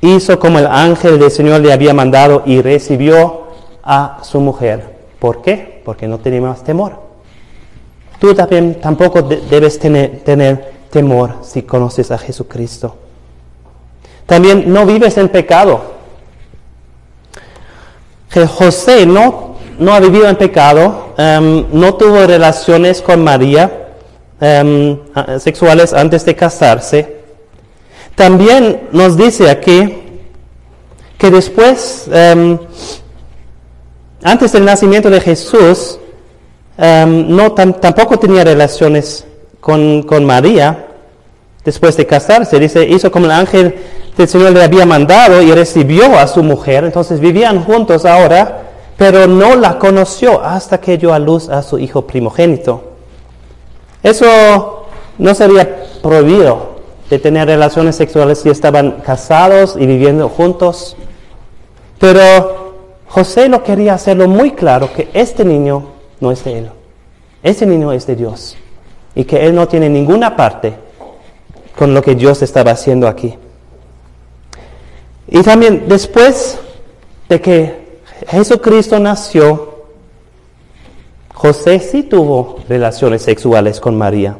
Hizo 0.00 0.38
como 0.38 0.58
el 0.58 0.66
ángel 0.66 1.18
del 1.18 1.30
Señor 1.30 1.60
le 1.60 1.72
había 1.72 1.94
mandado 1.94 2.42
y 2.46 2.62
recibió 2.62 3.48
a 3.82 4.18
su 4.22 4.40
mujer. 4.40 4.96
¿Por 5.18 5.42
qué? 5.42 5.82
Porque 5.84 6.06
no 6.06 6.18
tenía 6.18 6.40
más 6.40 6.62
temor. 6.62 7.07
Tú 8.18 8.34
también 8.34 8.80
tampoco 8.80 9.22
debes 9.22 9.78
tener, 9.78 10.20
tener 10.20 10.72
temor 10.90 11.36
si 11.42 11.62
conoces 11.62 12.10
a 12.10 12.18
Jesucristo. 12.18 12.96
También 14.26 14.72
no 14.72 14.84
vives 14.86 15.16
en 15.18 15.28
pecado. 15.28 15.98
José 18.46 19.04
no 19.06 19.48
no 19.78 19.94
ha 19.94 20.00
vivido 20.00 20.28
en 20.28 20.36
pecado, 20.36 21.14
em, 21.16 21.66
no 21.72 21.94
tuvo 21.94 22.26
relaciones 22.26 23.00
con 23.00 23.22
María 23.22 23.84
em, 24.40 24.98
sexuales 25.38 25.92
antes 25.92 26.24
de 26.24 26.34
casarse. 26.34 27.16
También 28.14 28.88
nos 28.92 29.16
dice 29.16 29.50
aquí 29.50 30.02
que 31.16 31.30
después, 31.30 32.08
em, 32.12 32.58
antes 34.22 34.52
del 34.52 34.64
nacimiento 34.64 35.10
de 35.10 35.20
Jesús, 35.20 35.98
no 36.78 37.52
tampoco 37.52 38.18
tenía 38.18 38.44
relaciones 38.44 39.26
con, 39.60 40.02
con 40.04 40.24
María 40.24 40.86
después 41.64 41.96
de 41.96 42.06
casarse. 42.06 42.58
Dice, 42.58 42.86
hizo 42.86 43.10
como 43.10 43.26
el 43.26 43.32
ángel 43.32 43.74
del 44.16 44.28
Señor 44.28 44.52
le 44.52 44.62
había 44.62 44.86
mandado 44.86 45.42
y 45.42 45.52
recibió 45.52 46.18
a 46.18 46.26
su 46.26 46.42
mujer. 46.42 46.84
Entonces 46.84 47.20
vivían 47.20 47.64
juntos 47.64 48.04
ahora 48.04 48.68
pero 48.98 49.28
no 49.28 49.54
la 49.54 49.78
conoció 49.78 50.44
hasta 50.44 50.80
que 50.80 50.98
dio 50.98 51.14
a 51.14 51.20
luz 51.20 51.48
a 51.48 51.62
su 51.62 51.78
hijo 51.78 52.02
primogénito. 52.02 52.82
Eso 54.02 54.86
no 55.16 55.34
sería 55.34 55.84
prohibido 56.02 56.78
de 57.08 57.20
tener 57.20 57.46
relaciones 57.46 57.94
sexuales 57.94 58.40
si 58.40 58.50
estaban 58.50 59.00
casados 59.06 59.76
y 59.78 59.86
viviendo 59.86 60.28
juntos, 60.28 60.96
pero 62.00 62.74
José 63.06 63.48
lo 63.48 63.62
quería 63.62 63.94
hacerlo 63.94 64.26
muy 64.26 64.50
claro 64.50 64.92
que 64.92 65.08
este 65.14 65.44
niño 65.44 65.92
no 66.20 66.30
es 66.30 66.44
de 66.44 66.58
él, 66.58 66.70
este 67.42 67.66
niño 67.66 67.92
es 67.92 68.06
de 68.06 68.16
Dios 68.16 68.56
y 69.14 69.24
que 69.24 69.46
él 69.46 69.54
no 69.54 69.66
tiene 69.68 69.88
ninguna 69.88 70.36
parte 70.36 70.74
con 71.76 71.94
lo 71.94 72.02
que 72.02 72.14
Dios 72.14 72.42
estaba 72.42 72.72
haciendo 72.72 73.06
aquí. 73.06 73.34
Y 75.28 75.42
también 75.42 75.84
después 75.88 76.58
de 77.28 77.40
que 77.40 78.00
Jesucristo 78.26 78.98
nació, 78.98 79.84
José 81.34 81.78
sí 81.78 82.02
tuvo 82.02 82.56
relaciones 82.68 83.22
sexuales 83.22 83.78
con 83.78 83.96
María. 83.96 84.36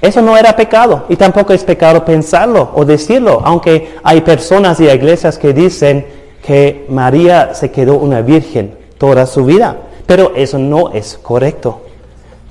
Eso 0.00 0.20
no 0.20 0.36
era 0.36 0.56
pecado 0.56 1.04
y 1.08 1.16
tampoco 1.16 1.52
es 1.52 1.64
pecado 1.64 2.04
pensarlo 2.04 2.70
o 2.74 2.84
decirlo, 2.84 3.40
aunque 3.44 3.96
hay 4.02 4.20
personas 4.20 4.80
y 4.80 4.88
iglesias 4.88 5.38
que 5.38 5.52
dicen 5.52 6.06
que 6.44 6.86
María 6.88 7.54
se 7.54 7.70
quedó 7.70 7.96
una 7.96 8.20
virgen 8.20 8.76
toda 8.98 9.26
su 9.26 9.44
vida, 9.44 9.76
pero 10.06 10.32
eso 10.34 10.58
no 10.58 10.90
es 10.92 11.18
correcto. 11.20 11.82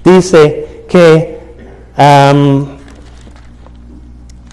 Dice 0.04 0.84
que 0.88 1.40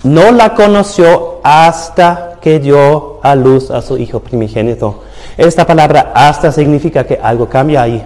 no 0.05 0.33
la 0.33 0.55
conoció 0.55 1.41
hasta 1.43 2.39
que 2.41 2.59
dio 2.59 3.21
a 3.23 3.35
luz 3.35 3.71
a 3.71 3.83
su 3.83 3.99
hijo 3.99 4.21
primogénito. 4.21 5.03
Esta 5.37 5.67
palabra 5.67 6.13
hasta 6.15 6.51
significa 6.53 7.05
que 7.05 7.19
algo 7.23 7.49
cambia 7.49 7.83
ahí. 7.83 8.05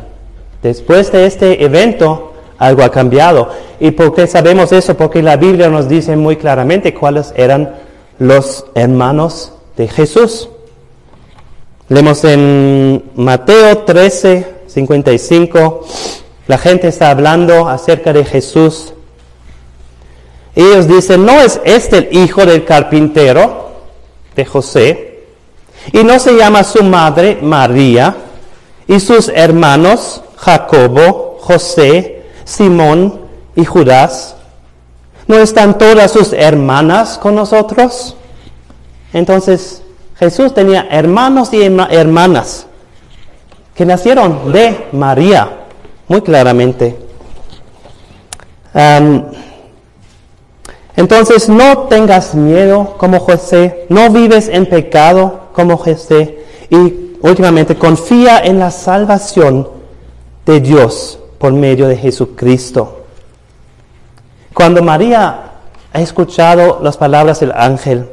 Después 0.63 1.13
de 1.13 1.27
este 1.27 1.65
evento, 1.65 2.33
algo 2.59 2.83
ha 2.83 2.91
cambiado. 2.91 3.51
¿Y 3.81 3.93
por 3.93 4.15
qué 4.15 4.27
sabemos 4.27 4.73
eso? 4.73 4.97
Porque 4.97 5.23
la 5.23 5.37
Biblia 5.37 5.69
nos 5.69 5.89
dice 5.89 6.17
muy 6.17 6.37
claramente 6.37 6.95
cuáles 6.95 7.33
eran 7.37 7.77
los 8.19 8.67
hermanos 8.75 9.53
de 9.77 9.89
Jesús. 9.89 10.49
Leemos 11.89 12.25
en 12.25 13.11
Mateo 13.15 13.79
13, 13.79 14.56
55, 14.77 15.87
la 16.49 16.59
gente 16.59 16.89
está 16.89 17.09
hablando 17.09 17.67
acerca 17.67 18.13
de 18.13 18.27
Jesús. 18.27 18.93
Ellos 20.55 20.87
dicen, 20.87 21.25
¿no 21.25 21.33
es 21.33 21.59
este 21.65 21.97
el 21.97 22.09
hijo 22.15 22.45
del 22.45 22.67
carpintero 22.67 23.71
de 24.35 24.45
José? 24.45 25.25
Y 25.95 26.05
no 26.05 26.19
se 26.19 26.37
llama 26.37 26.63
su 26.63 26.85
madre 26.85 27.39
María 27.41 28.17
y 28.87 29.01
sus 29.01 29.31
hermanos 29.31 30.21
Jacobo, 30.37 31.39
José, 31.41 32.25
Simón 32.45 33.21
y 33.55 33.65
Judas. 33.65 34.37
¿No 35.27 35.37
están 35.37 35.79
todas 35.79 36.13
sus 36.13 36.35
hermanas 36.35 37.17
con 37.17 37.35
nosotros? 37.35 38.15
Entonces 39.15 39.81
Jesús 40.19 40.53
tenía 40.53 40.87
hermanos 40.91 41.51
y 41.55 41.63
hermanas 41.63 42.67
que 43.77 43.85
nacieron 43.85 44.53
de 44.53 44.89
María, 44.93 45.67
muy 46.09 46.23
claramente. 46.23 46.97
Entonces 50.97 51.49
no 51.49 51.81
tengas 51.89 52.35
miedo 52.35 52.95
como 52.97 53.21
José, 53.21 53.87
no 53.91 54.11
vives 54.11 54.49
en 54.49 54.67
pecado 54.67 55.49
como 55.53 55.77
José 55.77 56.39
y 56.71 57.17
últimamente 57.21 57.77
confía 57.77 58.41
en 58.41 58.59
la 58.59 58.71
salvación 58.71 59.69
de 60.47 60.61
Dios 60.61 61.19
por 61.39 61.53
medio 61.53 61.87
de 61.87 61.97
Jesucristo. 61.97 63.05
Cuando 64.55 64.83
María 64.83 65.53
ha 65.93 66.01
escuchado 66.01 66.81
las 66.83 66.97
palabras 66.97 67.41
del 67.41 67.53
ángel, 67.53 68.09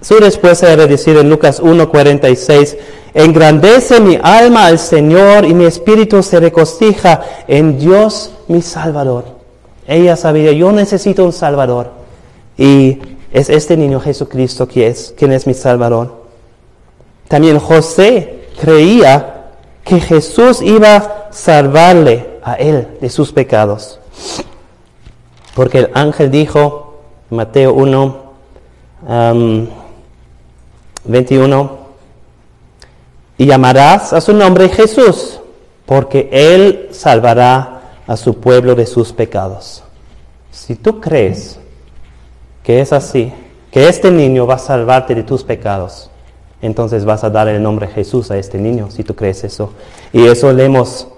su 0.00 0.18
respuesta 0.18 0.72
era 0.72 0.86
decir 0.86 1.16
en 1.16 1.28
Lucas 1.28 1.60
1:46, 1.60 2.76
engrandece 3.14 4.00
mi 4.00 4.18
alma 4.22 4.66
al 4.66 4.78
Señor 4.78 5.44
y 5.44 5.54
mi 5.54 5.64
espíritu 5.64 6.22
se 6.22 6.40
regocija 6.40 7.22
en 7.46 7.78
Dios 7.78 8.32
mi 8.48 8.62
Salvador. 8.62 9.24
Ella 9.86 10.16
sabía, 10.16 10.52
yo 10.52 10.72
necesito 10.72 11.24
un 11.24 11.32
Salvador. 11.32 11.90
Y 12.56 12.98
es 13.32 13.50
este 13.50 13.76
niño 13.76 14.00
Jesucristo 14.00 14.66
quien 14.66 14.90
es, 14.92 15.14
quien 15.16 15.32
es 15.32 15.46
mi 15.46 15.54
Salvador. 15.54 16.20
También 17.28 17.58
José 17.58 18.48
creía 18.60 19.50
que 19.84 20.00
Jesús 20.00 20.62
iba 20.62 20.96
a 20.96 21.28
salvarle 21.30 22.38
a 22.42 22.54
él 22.54 22.88
de 23.00 23.08
sus 23.08 23.32
pecados. 23.32 23.98
Porque 25.54 25.78
el 25.78 25.90
ángel 25.94 26.30
dijo, 26.30 27.00
Mateo 27.30 27.72
1, 27.74 28.16
21, 31.04 31.78
y 33.38 33.46
llamarás 33.46 34.12
a 34.12 34.20
su 34.20 34.34
nombre 34.34 34.68
Jesús, 34.68 35.40
porque 35.86 36.28
Él 36.30 36.88
salvará 36.92 37.96
a 38.06 38.16
su 38.16 38.38
pueblo 38.38 38.74
de 38.74 38.86
sus 38.86 39.12
pecados. 39.12 39.82
Si 40.50 40.74
tú 40.74 41.00
crees 41.00 41.58
que 42.62 42.80
es 42.80 42.92
así, 42.92 43.32
que 43.70 43.88
este 43.88 44.10
niño 44.10 44.46
va 44.46 44.54
a 44.54 44.58
salvarte 44.58 45.14
de 45.14 45.22
tus 45.22 45.44
pecados, 45.44 46.10
entonces 46.60 47.04
vas 47.04 47.24
a 47.24 47.30
dar 47.30 47.48
el 47.48 47.62
nombre 47.62 47.86
Jesús 47.88 48.30
a 48.30 48.36
este 48.36 48.58
niño, 48.58 48.90
si 48.90 49.04
tú 49.04 49.14
crees 49.14 49.44
eso. 49.44 49.72
Y 50.12 50.26
eso 50.26 50.52
leemos 50.52 51.08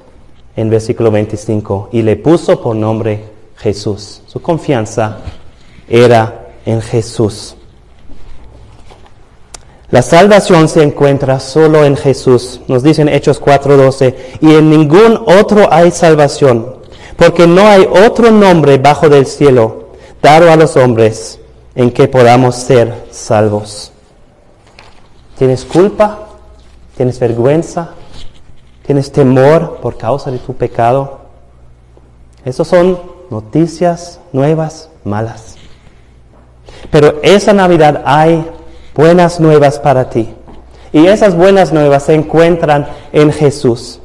en 0.54 0.70
versículo 0.70 1.10
25, 1.10 1.88
y 1.92 2.02
le 2.02 2.16
puso 2.16 2.60
por 2.60 2.76
nombre 2.76 3.24
Jesús. 3.56 4.22
Su 4.26 4.40
confianza 4.40 5.18
era 5.88 6.50
en 6.64 6.80
Jesús. 6.80 7.56
La 9.92 10.00
salvación 10.00 10.68
se 10.68 10.82
encuentra 10.82 11.38
solo 11.38 11.84
en 11.84 11.98
Jesús, 11.98 12.62
nos 12.66 12.82
dicen 12.82 13.10
Hechos 13.10 13.38
4:12, 13.38 14.14
y 14.40 14.54
en 14.54 14.70
ningún 14.70 15.22
otro 15.26 15.70
hay 15.70 15.90
salvación, 15.90 16.76
porque 17.18 17.46
no 17.46 17.68
hay 17.68 17.86
otro 18.06 18.30
nombre 18.30 18.78
bajo 18.78 19.10
del 19.10 19.26
cielo 19.26 19.90
dado 20.22 20.50
a 20.50 20.56
los 20.56 20.78
hombres 20.78 21.40
en 21.74 21.90
que 21.90 22.08
podamos 22.08 22.54
ser 22.54 23.04
salvos. 23.10 23.92
¿Tienes 25.36 25.62
culpa? 25.66 26.20
¿Tienes 26.96 27.20
vergüenza? 27.20 27.90
¿Tienes 28.86 29.12
temor 29.12 29.76
por 29.82 29.98
causa 29.98 30.30
de 30.30 30.38
tu 30.38 30.54
pecado? 30.54 31.20
Esas 32.46 32.66
son 32.66 32.98
noticias 33.28 34.20
nuevas, 34.32 34.88
malas. 35.04 35.56
Pero 36.90 37.20
esa 37.22 37.52
Navidad 37.52 38.02
hay 38.06 38.42
buenas 38.94 39.40
nuevas 39.40 39.78
para 39.78 40.10
ti. 40.10 40.34
Y 40.92 41.06
esas 41.06 41.34
buenas 41.34 41.72
nuevas 41.72 42.04
se 42.04 42.14
encuentran 42.14 42.86
en 43.12 43.32
Jesús. 43.32 44.00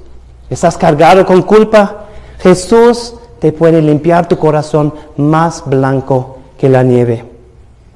¿Estás 0.49 0.77
cargado 0.77 1.25
con 1.25 1.41
culpa? 1.41 2.05
Jesús 2.39 3.15
te 3.39 3.51
puede 3.51 3.81
limpiar 3.81 4.27
tu 4.27 4.37
corazón 4.37 4.93
más 5.17 5.63
blanco 5.65 6.37
que 6.57 6.69
la 6.69 6.83
nieve. 6.83 7.25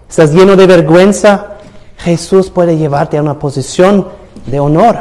¿Estás 0.09 0.33
lleno 0.33 0.55
de 0.55 0.67
vergüenza? 0.67 1.57
Jesús 1.97 2.49
puede 2.49 2.77
llevarte 2.77 3.17
a 3.17 3.21
una 3.21 3.39
posición 3.39 4.07
de 4.45 4.59
honor. 4.59 4.97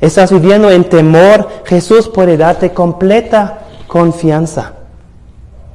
¿Estás 0.00 0.30
viviendo 0.30 0.70
en 0.70 0.84
temor? 0.84 1.48
Jesús 1.64 2.08
puede 2.08 2.36
darte 2.36 2.72
completa 2.72 3.60
confianza. 3.88 4.72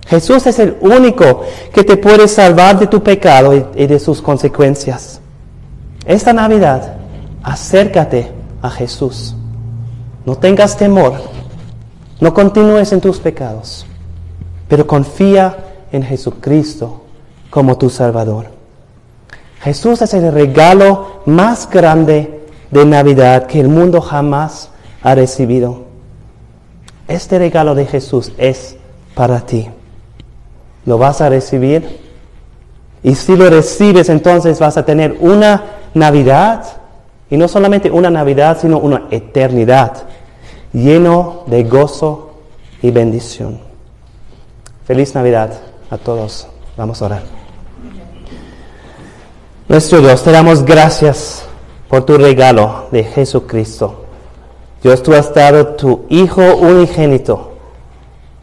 Jesús 0.09 0.47
es 0.47 0.57
el 0.57 0.75
único 0.81 1.43
que 1.71 1.83
te 1.83 1.95
puede 1.95 2.27
salvar 2.27 2.79
de 2.79 2.87
tu 2.87 3.03
pecado 3.03 3.53
y, 3.75 3.85
de 3.85 3.99
sus 3.99 4.23
consecuencias. 4.23 5.21
Esta 6.03 6.33
Navidad, 6.33 6.95
acércate 7.43 8.31
a 8.59 8.71
Jesús. 8.71 9.35
No 10.25 10.35
tengas 10.35 10.77
temor. 10.77 11.13
No 12.19 12.33
continúes 12.33 12.91
en 12.91 13.01
tus 13.01 13.19
pecados. 13.19 13.85
Pero 14.67 14.87
confía 14.87 15.57
en 15.91 16.01
Jesucristo 16.01 17.03
como 17.51 17.77
tu 17.77 17.91
Salvador. 17.91 18.47
Jesús 19.61 20.01
es 20.01 20.13
el 20.15 20.31
regalo 20.31 21.21
más 21.27 21.69
grande 21.69 22.47
de 22.71 22.85
Navidad 22.85 23.45
que 23.45 23.59
el 23.59 23.67
mundo 23.67 24.01
jamás 24.01 24.71
ha 25.03 25.13
recibido. 25.13 25.83
Este 27.07 27.37
regalo 27.37 27.75
de 27.75 27.85
Jesús 27.85 28.31
es 28.39 28.75
para 29.13 29.41
ti 29.41 29.69
lo 30.89 30.97
vas 30.97 31.21
a 31.21 31.29
recibir. 31.29 31.99
Y 33.03 33.13
si 33.13 33.35
lo 33.35 33.47
recibes, 33.47 34.09
entonces 34.09 34.59
vas 34.59 34.75
a 34.75 34.83
tener 34.83 35.17
una 35.19 35.63
Navidad, 35.93 36.63
y 37.29 37.37
no 37.37 37.47
solamente 37.47 37.91
una 37.91 38.09
Navidad, 38.09 38.57
sino 38.59 38.79
una 38.79 39.03
eternidad, 39.11 40.07
lleno 40.73 41.43
de 41.45 41.63
gozo 41.63 42.31
y 42.81 42.89
bendición. 42.89 43.59
Feliz 44.85 45.13
Navidad 45.13 45.59
a 45.91 45.97
todos. 45.99 46.47
Vamos 46.75 46.99
a 47.03 47.05
orar. 47.05 47.21
Nuestro 49.67 49.99
Dios, 49.99 50.23
te 50.23 50.31
damos 50.31 50.65
gracias 50.65 51.45
por 51.87 52.03
tu 52.03 52.17
regalo 52.17 52.87
de 52.89 53.03
Jesucristo. 53.03 54.05
Dios, 54.81 55.03
tú 55.03 55.13
has 55.13 55.31
dado 55.35 55.67
tu 55.75 56.07
Hijo 56.09 56.55
unigénito. 56.55 57.51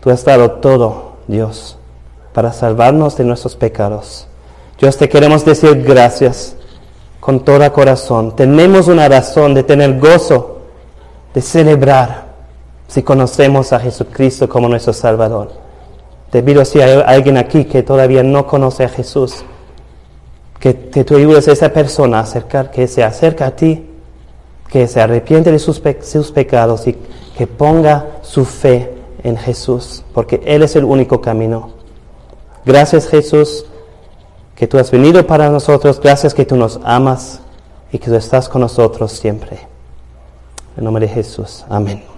Tú 0.01 0.11
has 0.11 0.25
dado 0.25 0.53
todo, 0.53 1.17
Dios 1.27 1.77
para 2.37 2.53
salvarnos 2.53 3.17
de 3.17 3.25
nuestros 3.25 3.57
pecados. 3.57 4.27
Dios, 4.79 4.99
te 4.99 5.09
queremos 5.09 5.43
decir 5.47 5.83
gracias 5.83 6.55
con 7.19 7.41
todo 7.41 7.73
corazón. 7.73 8.37
Tenemos 8.37 8.89
una 8.89 9.09
razón 9.09 9.55
de 9.55 9.63
tener 9.63 9.99
gozo, 9.99 10.59
de 11.33 11.41
celebrar 11.41 12.27
si 12.89 13.03
conocemos 13.03 13.73
a 13.73 13.81
Jesucristo 13.81 14.51
como 14.51 14.69
nuestro 14.69 14.93
Salvador. 14.93 15.51
Te 16.29 16.43
pido 16.43 16.63
si 16.67 16.79
hay 16.79 17.03
alguien 17.07 17.39
aquí 17.39 17.65
que 17.65 17.83
todavía 17.83 18.23
no 18.23 18.47
conoce 18.47 18.85
a 18.85 18.91
Jesús, 18.91 19.43
que, 20.61 20.91
que 20.91 21.05
tú 21.05 21.17
ayudes 21.17 21.49
a 21.49 21.53
esa 21.53 21.71
persona 21.71 22.19
a 22.19 22.25
acercar, 22.25 22.71
que 22.71 22.87
se 22.87 23.03
acerca 23.03 23.47
a 23.47 23.57
ti, 23.57 23.89
que 24.69 24.87
se 24.89 25.01
arrepiente 25.01 25.51
de 25.51 25.59
sus 25.59 25.81
pecados 25.81 26.87
y 26.87 26.99
que 27.35 27.47
ponga 27.47 28.19
su 28.21 28.45
fe 28.45 28.93
en 29.23 29.39
Jesús, 29.39 30.05
porque 30.13 30.43
Él 30.45 30.63
es 30.63 30.77
el 30.77 30.85
único 30.85 31.23
camino. 31.23 31.76
Gracias 32.67 33.07
Jesús 33.07 33.65
que 34.57 34.67
tú 34.67 34.77
has 34.77 34.91
venido 34.91 35.25
para 35.25 35.49
nosotros. 35.49 36.01
Gracias 36.01 36.35
que 36.35 36.45
tú 36.45 36.57
nos 36.57 36.81
amas 36.83 37.41
y 37.93 37.99
que 37.99 38.07
tú 38.07 38.17
estás 38.17 38.49
con 38.49 38.61
nosotros 38.61 39.13
siempre. 39.13 39.61
En 40.77 40.85
nombre 40.85 41.07
de 41.07 41.15
Jesús. 41.15 41.65
Amén. 41.69 42.16